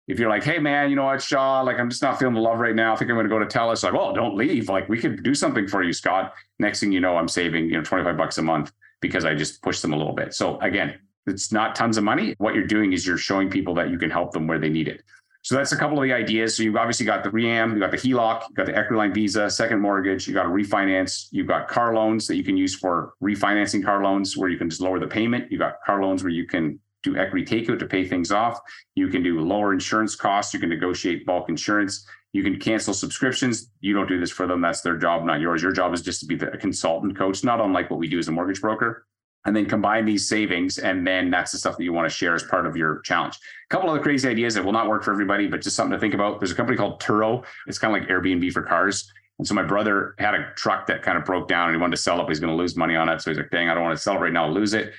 if 0.08 0.20
you're 0.20 0.30
like, 0.30 0.44
hey 0.44 0.60
man, 0.60 0.90
you 0.90 0.96
know 0.96 1.06
what, 1.06 1.22
Shaw, 1.22 1.62
like 1.62 1.80
I'm 1.80 1.90
just 1.90 2.02
not 2.02 2.20
feeling 2.20 2.34
the 2.36 2.42
love 2.42 2.60
right 2.60 2.76
now. 2.76 2.94
I 2.94 2.96
think 2.96 3.10
I'm 3.10 3.16
going 3.16 3.28
to 3.28 3.30
go 3.30 3.40
to 3.40 3.46
Telus. 3.46 3.84
Like, 3.84 3.94
well, 3.94 4.14
don't 4.14 4.36
leave. 4.36 4.70
Like 4.70 4.90
we 4.90 5.00
could 5.00 5.24
do 5.24 5.34
something 5.34 5.68
for 5.68 5.84
you, 5.84 5.94
Scott. 5.94 6.34
Next 6.60 6.80
thing 6.80 6.92
you 6.92 7.00
know, 7.00 7.18
I'm 7.18 7.28
saving 7.28 7.66
you 7.66 7.78
know 7.78 7.84
25 7.84 8.18
bucks 8.18 8.38
a 8.38 8.42
month 8.42 8.72
because 9.00 9.26
I 9.26 9.34
just 9.34 9.62
pushed 9.62 9.82
them 9.82 9.94
a 9.94 9.98
little 9.98 10.14
bit. 10.14 10.34
So 10.34 10.60
again, 10.60 11.00
it's 11.28 11.52
not 11.52 11.76
tons 11.76 11.98
of 11.98 12.04
money. 12.04 12.36
What 12.38 12.56
you're 12.56 12.68
doing 12.68 12.94
is 12.94 13.06
you're 13.06 13.18
showing 13.18 13.50
people 13.50 13.74
that 13.76 13.90
you 13.90 13.98
can 13.98 14.10
help 14.10 14.32
them 14.32 14.48
where 14.48 14.60
they 14.60 14.70
need 14.70 14.88
it. 14.88 15.04
So 15.44 15.56
that's 15.56 15.72
a 15.72 15.78
couple 15.78 15.98
of 15.98 16.04
the 16.04 16.14
ideas. 16.14 16.56
So 16.56 16.64
you've 16.64 16.76
obviously 16.76 17.06
got 17.06 17.24
the 17.24 17.32
REAM, 17.32 17.74
you 17.74 17.80
got 17.80 17.90
the 17.90 17.98
HELOC, 17.98 18.50
you 18.50 18.56
got 18.56 18.68
the 18.68 18.74
Equityline 18.74 19.14
visa, 19.14 19.50
second 19.50 19.80
mortgage, 19.80 20.28
you 20.28 20.36
got 20.36 20.46
a 20.46 20.50
refinance, 20.50 21.28
you've 21.32 21.48
got 21.48 21.68
car 21.68 21.96
loans 21.96 22.28
that 22.28 22.36
you 22.36 22.44
can 22.44 22.58
use 22.58 22.76
for 22.76 23.14
refinancing 23.24 23.84
car 23.84 24.04
loans 24.04 24.38
where 24.38 24.50
you 24.50 24.58
can 24.58 24.70
just 24.70 24.82
lower 24.82 25.00
the 25.00 25.08
payment. 25.08 25.52
You've 25.52 25.60
got 25.60 25.82
car 25.84 26.04
loans 26.04 26.24
where 26.24 26.32
you 26.32 26.46
can 26.46 26.80
do 27.04 27.18
equity 27.18 27.46
takeout 27.46 27.80
to 27.80 27.86
pay 27.86 28.06
things 28.06 28.32
off. 28.32 28.60
You 28.96 29.08
can 29.10 29.24
do 29.24 29.40
lower 29.42 29.74
insurance 29.74 30.16
costs. 30.16 30.54
You 30.54 30.60
can 30.60 30.70
negotiate 30.70 31.26
bulk 31.26 31.50
insurance. 31.50 32.06
You 32.34 32.44
can 32.44 32.60
cancel 32.60 32.94
subscriptions. 32.94 33.70
You 33.82 33.94
don't 33.94 34.08
do 34.08 34.20
this 34.20 34.32
for 34.32 34.48
them. 34.48 34.62
That's 34.62 34.82
their 34.82 34.98
job, 34.98 35.26
not 35.26 35.42
yours. 35.42 35.62
Your 35.62 35.74
job 35.74 35.94
is 35.94 36.02
just 36.02 36.22
to 36.22 36.26
be 36.26 36.36
the 36.36 36.48
consultant 36.58 37.18
coach, 37.18 37.44
not 37.44 37.60
unlike 37.60 37.90
what 37.90 38.00
we 38.00 38.08
do 38.08 38.20
as 38.20 38.28
a 38.28 38.32
mortgage 38.32 38.62
broker. 38.62 39.06
And 39.44 39.56
then 39.56 39.66
combine 39.66 40.06
these 40.06 40.30
savings. 40.30 40.78
And 40.78 41.06
then 41.06 41.32
that's 41.32 41.52
the 41.52 41.58
stuff 41.58 41.76
that 41.78 41.84
you 41.84 41.94
want 41.94 42.10
to 42.10 42.16
share 42.16 42.36
as 42.36 42.44
part 42.44 42.68
of 42.68 42.78
your 42.78 43.00
challenge. 43.00 43.36
A 43.36 43.74
couple 43.74 43.90
other 43.90 44.00
crazy 44.00 44.30
ideas 44.30 44.54
that 44.54 44.64
will 44.64 44.72
not 44.72 44.88
work 44.88 45.04
for 45.04 45.12
everybody, 45.12 45.48
but 45.48 45.62
just 45.62 45.76
something 45.76 45.94
to 45.94 46.00
think 46.00 46.14
about. 46.14 46.40
There's 46.40 46.52
a 46.52 46.56
company 46.56 46.78
called 46.78 47.02
Turo. 47.02 47.44
It's 47.66 47.80
kind 47.80 47.94
of 47.96 48.02
like 48.02 48.10
Airbnb 48.10 48.52
for 48.54 48.62
cars. 48.62 49.12
And 49.40 49.48
so 49.48 49.56
my 49.56 49.64
brother 49.64 50.14
had 50.20 50.36
a 50.36 50.52
truck 50.56 50.86
that 50.86 51.02
kind 51.02 51.18
of 51.18 51.26
broke 51.26 51.48
down 51.48 51.68
and 51.68 51.76
he 51.76 51.82
wanted 51.82 51.96
to 51.96 52.02
sell 52.02 52.20
it, 52.20 52.24
but 52.24 52.30
he's 52.30 52.40
going 52.40 52.56
to 52.56 52.56
lose 52.56 52.78
money 52.78 52.96
on 52.96 53.10
it. 53.10 53.22
So 53.22 53.32
he's 53.32 53.40
like, 53.40 53.50
dang, 53.50 53.70
I 53.70 53.74
don't 53.74 53.82
want 53.84 53.98
to 53.98 54.02
sell 54.02 54.16
it 54.16 54.20
right 54.20 54.32
now, 54.32 54.46
I'll 54.46 54.54
lose 54.54 54.76
it. 54.76 54.94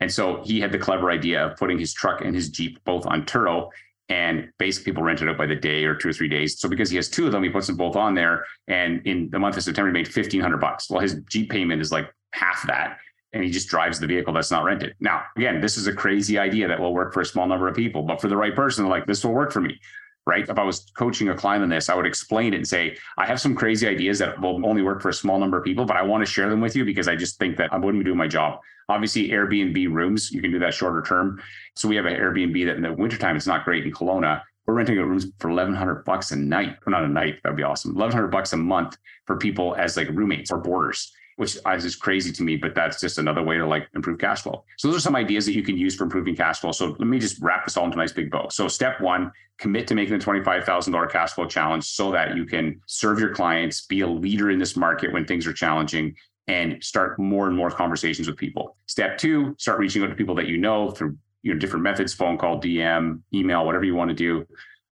And 0.00 0.12
so 0.12 0.42
he 0.44 0.60
had 0.60 0.72
the 0.72 0.78
clever 0.78 1.10
idea 1.10 1.46
of 1.46 1.56
putting 1.56 1.78
his 1.78 1.94
truck 1.94 2.20
and 2.20 2.34
his 2.34 2.50
Jeep 2.50 2.82
both 2.84 3.06
on 3.06 3.24
Turo. 3.24 3.70
And 4.08 4.50
basically, 4.58 4.92
people 4.92 5.02
rent 5.02 5.20
it 5.20 5.28
out 5.28 5.36
by 5.36 5.46
the 5.46 5.56
day 5.56 5.84
or 5.84 5.96
two 5.96 6.10
or 6.10 6.12
three 6.12 6.28
days. 6.28 6.60
So 6.60 6.68
because 6.68 6.90
he 6.90 6.96
has 6.96 7.08
two 7.08 7.26
of 7.26 7.32
them, 7.32 7.42
he 7.42 7.48
puts 7.48 7.66
them 7.66 7.76
both 7.76 7.96
on 7.96 8.14
there. 8.14 8.44
And 8.68 9.04
in 9.04 9.30
the 9.30 9.38
month 9.38 9.56
of 9.56 9.64
September, 9.64 9.88
he 9.88 9.92
made 9.92 10.06
fifteen 10.06 10.40
hundred 10.40 10.60
bucks. 10.60 10.88
Well, 10.88 11.00
his 11.00 11.14
Jeep 11.28 11.50
payment 11.50 11.82
is 11.82 11.90
like 11.90 12.12
half 12.32 12.64
that, 12.68 12.98
and 13.32 13.42
he 13.42 13.50
just 13.50 13.68
drives 13.68 13.98
the 13.98 14.06
vehicle 14.06 14.32
that's 14.32 14.50
not 14.50 14.62
rented. 14.62 14.94
Now, 15.00 15.24
again, 15.36 15.60
this 15.60 15.76
is 15.76 15.88
a 15.88 15.92
crazy 15.92 16.38
idea 16.38 16.68
that 16.68 16.78
will 16.78 16.94
work 16.94 17.12
for 17.12 17.22
a 17.22 17.26
small 17.26 17.48
number 17.48 17.66
of 17.66 17.74
people, 17.74 18.02
but 18.02 18.20
for 18.20 18.28
the 18.28 18.36
right 18.36 18.54
person, 18.54 18.88
like 18.88 19.06
this 19.06 19.24
will 19.24 19.32
work 19.32 19.50
for 19.50 19.60
me 19.60 19.80
right? 20.26 20.48
If 20.48 20.58
I 20.58 20.64
was 20.64 20.90
coaching 20.96 21.28
a 21.28 21.34
client 21.34 21.62
on 21.62 21.68
this, 21.68 21.88
I 21.88 21.94
would 21.94 22.06
explain 22.06 22.52
it 22.52 22.56
and 22.56 22.68
say, 22.68 22.96
I 23.16 23.26
have 23.26 23.40
some 23.40 23.54
crazy 23.54 23.86
ideas 23.86 24.18
that 24.18 24.40
will 24.40 24.66
only 24.66 24.82
work 24.82 25.00
for 25.00 25.08
a 25.08 25.14
small 25.14 25.38
number 25.38 25.56
of 25.56 25.64
people, 25.64 25.84
but 25.84 25.96
I 25.96 26.02
want 26.02 26.26
to 26.26 26.30
share 26.30 26.50
them 26.50 26.60
with 26.60 26.74
you 26.74 26.84
because 26.84 27.06
I 27.06 27.14
just 27.14 27.38
think 27.38 27.56
that 27.58 27.72
I 27.72 27.78
wouldn't 27.78 28.02
be 28.02 28.04
doing 28.04 28.18
my 28.18 28.26
job. 28.26 28.58
Obviously, 28.88 29.30
Airbnb 29.30 29.92
rooms, 29.92 30.30
you 30.32 30.40
can 30.42 30.50
do 30.50 30.58
that 30.58 30.74
shorter 30.74 31.02
term. 31.02 31.40
So 31.74 31.88
we 31.88 31.96
have 31.96 32.06
an 32.06 32.14
Airbnb 32.14 32.66
that 32.66 32.76
in 32.76 32.82
the 32.82 32.92
wintertime, 32.92 33.36
it's 33.36 33.46
not 33.46 33.64
great 33.64 33.84
in 33.84 33.92
Kelowna. 33.92 34.42
We're 34.66 34.74
renting 34.74 34.96
rooms 34.96 35.26
for 35.38 35.48
1100 35.48 36.04
bucks 36.04 36.32
a 36.32 36.36
night. 36.36 36.76
Well, 36.84 36.92
not 36.92 37.04
a 37.04 37.08
night, 37.08 37.36
that'd 37.42 37.56
be 37.56 37.62
awesome. 37.62 37.92
1100 37.92 38.28
bucks 38.28 38.52
a 38.52 38.56
month 38.56 38.96
for 39.26 39.36
people 39.36 39.76
as 39.76 39.96
like 39.96 40.08
roommates 40.10 40.50
or 40.50 40.58
boarders. 40.58 41.12
Which 41.36 41.58
is 41.66 41.96
crazy 41.96 42.32
to 42.32 42.42
me, 42.42 42.56
but 42.56 42.74
that's 42.74 43.00
just 43.00 43.18
another 43.18 43.42
way 43.42 43.58
to 43.58 43.66
like 43.66 43.88
improve 43.94 44.18
cash 44.18 44.42
flow. 44.42 44.64
So 44.78 44.88
those 44.88 44.96
are 44.96 45.00
some 45.00 45.16
ideas 45.16 45.44
that 45.46 45.54
you 45.54 45.62
can 45.62 45.76
use 45.76 45.94
for 45.94 46.04
improving 46.04 46.34
cash 46.34 46.60
flow. 46.60 46.72
So 46.72 46.96
let 46.98 47.06
me 47.06 47.18
just 47.18 47.40
wrap 47.42 47.64
this 47.64 47.76
all 47.76 47.84
into 47.84 47.98
a 47.98 48.00
nice 48.00 48.12
big 48.12 48.30
bow. 48.30 48.48
So 48.48 48.68
step 48.68 49.00
one, 49.00 49.30
commit 49.58 49.86
to 49.88 49.94
making 49.94 50.18
the 50.18 50.24
$25,000 50.24 51.10
cash 51.10 51.32
flow 51.32 51.46
challenge 51.46 51.84
so 51.84 52.10
that 52.12 52.36
you 52.36 52.46
can 52.46 52.80
serve 52.86 53.20
your 53.20 53.34
clients, 53.34 53.86
be 53.86 54.00
a 54.00 54.06
leader 54.06 54.50
in 54.50 54.58
this 54.58 54.76
market 54.76 55.12
when 55.12 55.26
things 55.26 55.46
are 55.46 55.52
challenging 55.52 56.14
and 56.48 56.82
start 56.82 57.18
more 57.18 57.48
and 57.48 57.56
more 57.56 57.70
conversations 57.70 58.28
with 58.28 58.36
people. 58.36 58.76
Step 58.86 59.18
two, 59.18 59.54
start 59.58 59.78
reaching 59.78 60.02
out 60.02 60.08
to 60.08 60.14
people 60.14 60.34
that 60.36 60.46
you 60.46 60.56
know 60.56 60.90
through 60.90 61.16
you 61.42 61.52
know 61.52 61.58
different 61.58 61.82
methods, 61.82 62.14
phone 62.14 62.38
call, 62.38 62.60
DM, 62.60 63.20
email, 63.34 63.66
whatever 63.66 63.84
you 63.84 63.94
want 63.94 64.08
to 64.08 64.14
do. 64.14 64.46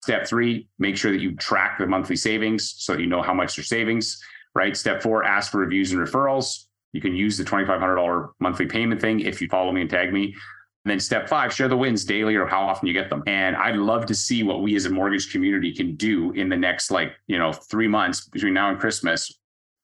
Step 0.03 0.27
three, 0.27 0.69
make 0.79 0.97
sure 0.97 1.13
that 1.13 1.21
you 1.21 1.35
track 1.37 1.79
the 1.79 1.87
monthly 1.87 2.17
savings 2.17 2.75
so 2.79 2.95
that 2.95 3.01
you 3.01 3.07
know 3.07 3.21
how 3.21 3.35
much 3.35 3.59
your 3.59 3.65
savings 3.65 4.23
right? 4.55 4.77
Step 4.77 5.03
four, 5.03 5.25
ask 5.25 5.53
for 5.53 5.59
reviews 5.59 5.93
and 5.93 6.01
referrals. 6.01 6.67
You 6.93 7.01
can 7.01 7.15
use 7.15 7.37
the 7.37 7.45
$2,500 7.45 8.31
monthly 8.41 8.67
payment 8.67 9.01
thing 9.01 9.21
if 9.21 9.41
you 9.41 9.49
follow 9.49 9.73
me 9.73 9.83
and 9.83 9.91
tag 9.91 10.13
me. 10.13 10.35
And 10.85 10.91
then 10.91 10.99
step 10.99 11.29
five, 11.29 11.53
share 11.53 11.69
the 11.69 11.77
wins 11.77 12.05
daily 12.05 12.37
or 12.37 12.47
how 12.47 12.63
often 12.63 12.89
you 12.89 12.95
get 12.95 13.11
them. 13.11 13.23
And 13.27 13.55
I'd 13.55 13.77
love 13.77 14.07
to 14.07 14.15
see 14.15 14.43
what 14.43 14.63
we 14.63 14.75
as 14.77 14.87
a 14.87 14.91
mortgage 14.91 15.31
community 15.31 15.75
can 15.75 15.95
do 15.95 16.33
in 16.33 16.49
the 16.49 16.57
next 16.57 16.91
like, 16.91 17.13
you 17.27 17.39
know, 17.39 17.53
three 17.53 17.87
months 17.87 18.29
between 18.29 18.55
now 18.55 18.71
and 18.71 18.81
Christmas, 18.81 19.39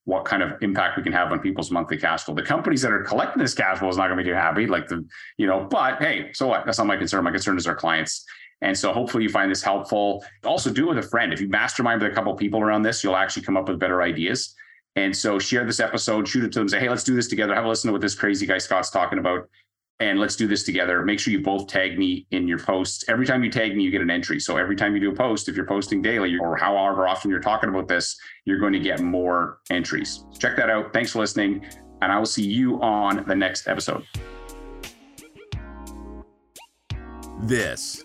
what 0.05 0.25
kind 0.25 0.43
of 0.43 0.53
impact 0.63 0.97
we 0.97 1.03
can 1.03 1.13
have 1.13 1.33
on 1.33 1.41
people's 1.41 1.71
monthly 1.71 1.99
cash 1.99 2.23
flow. 2.23 2.35
The 2.35 2.43
companies 2.43 2.81
that 2.83 2.93
are 2.93 3.03
collecting 3.03 3.43
this 3.43 3.55
cash 3.55 3.79
flow 3.79 3.89
is 3.89 3.99
not 3.99 4.07
going 4.07 4.17
to 4.17 4.25
be 4.25 4.31
too 4.31 4.35
happy. 4.35 4.67
Like 4.67 4.89
the, 4.89 5.07
you 5.37 5.47
know, 5.47 5.67
but 5.69 5.99
hey, 5.99 6.31
so 6.33 6.47
what? 6.47 6.65
That's 6.65 6.79
not 6.79 6.87
my 6.87 6.97
concern. 6.97 7.25
My 7.25 7.31
concern 7.31 7.59
is 7.59 7.67
our 7.67 7.75
clients. 7.75 8.25
And 8.63 8.77
so 8.77 8.93
hopefully 8.93 9.23
you 9.23 9.29
find 9.29 9.51
this 9.51 9.63
helpful. 9.63 10.25
Also 10.45 10.73
do 10.73 10.87
it 10.87 10.95
with 10.95 11.05
a 11.05 11.09
friend. 11.09 11.33
If 11.33 11.41
you 11.41 11.49
mastermind 11.49 12.01
with 12.01 12.11
a 12.11 12.15
couple 12.15 12.35
people 12.35 12.61
around 12.61 12.83
this, 12.83 13.05
you'll 13.05 13.17
actually 13.17 13.43
come 13.43 13.57
up 13.57 13.69
with 13.69 13.79
better 13.79 14.03
ideas. 14.03 14.55
And 14.97 15.15
so 15.15 15.39
share 15.39 15.65
this 15.65 15.79
episode, 15.79 16.27
shoot 16.27 16.45
it 16.45 16.53
to 16.53 16.61
them, 16.61 16.69
say, 16.69 16.81
hey, 16.81 16.89
let's 16.89 17.05
do 17.05 17.15
this 17.15 17.29
together. 17.29 17.55
Have 17.55 17.67
a 17.67 17.69
listen 17.69 17.89
to 17.89 17.93
what 17.93 18.01
this 18.01 18.15
crazy 18.15 18.47
guy 18.47 18.59
Scott's 18.59 18.91
talking 18.91 19.19
about. 19.19 19.49
And 20.01 20.19
let's 20.19 20.37
do 20.37 20.47
this 20.47 20.63
together. 20.63 21.03
Make 21.05 21.19
sure 21.19 21.33
you 21.33 21.43
both 21.43 21.69
tag 21.69 21.99
me 21.99 22.27
in 22.31 22.47
your 22.49 22.59
posts. 22.59 23.05
Every 23.09 23.27
time 23.27 23.43
you 23.45 23.51
tag 23.51 23.75
me, 23.77 23.83
you 23.83 23.91
get 23.91 24.03
an 24.03 24.11
entry. 24.11 24.41
So 24.41 24.57
every 24.57 24.77
time 24.77 24.95
you 24.95 25.01
do 25.01 25.11
a 25.11 25.15
post, 25.15 25.49
if 25.49 25.57
you're 25.57 25.67
posting 25.67 26.03
daily 26.03 26.37
or 26.39 26.57
however 26.57 27.09
often 27.09 27.31
you're 27.31 27.41
talking 27.41 27.71
about 27.71 27.89
this, 27.89 28.19
you're 28.45 28.59
going 28.59 28.75
to 28.75 28.79
get 28.79 29.01
more 29.01 29.59
entries. 29.71 30.25
Check 30.39 30.57
that 30.57 30.69
out. 30.69 30.93
Thanks 30.93 31.13
for 31.13 31.21
listening. 31.21 31.67
And 32.03 32.13
I 32.13 32.19
will 32.19 32.27
see 32.27 32.47
you 32.47 32.81
on 32.83 33.25
the 33.27 33.35
next 33.35 33.69
episode. 33.69 34.05
This 37.41 38.05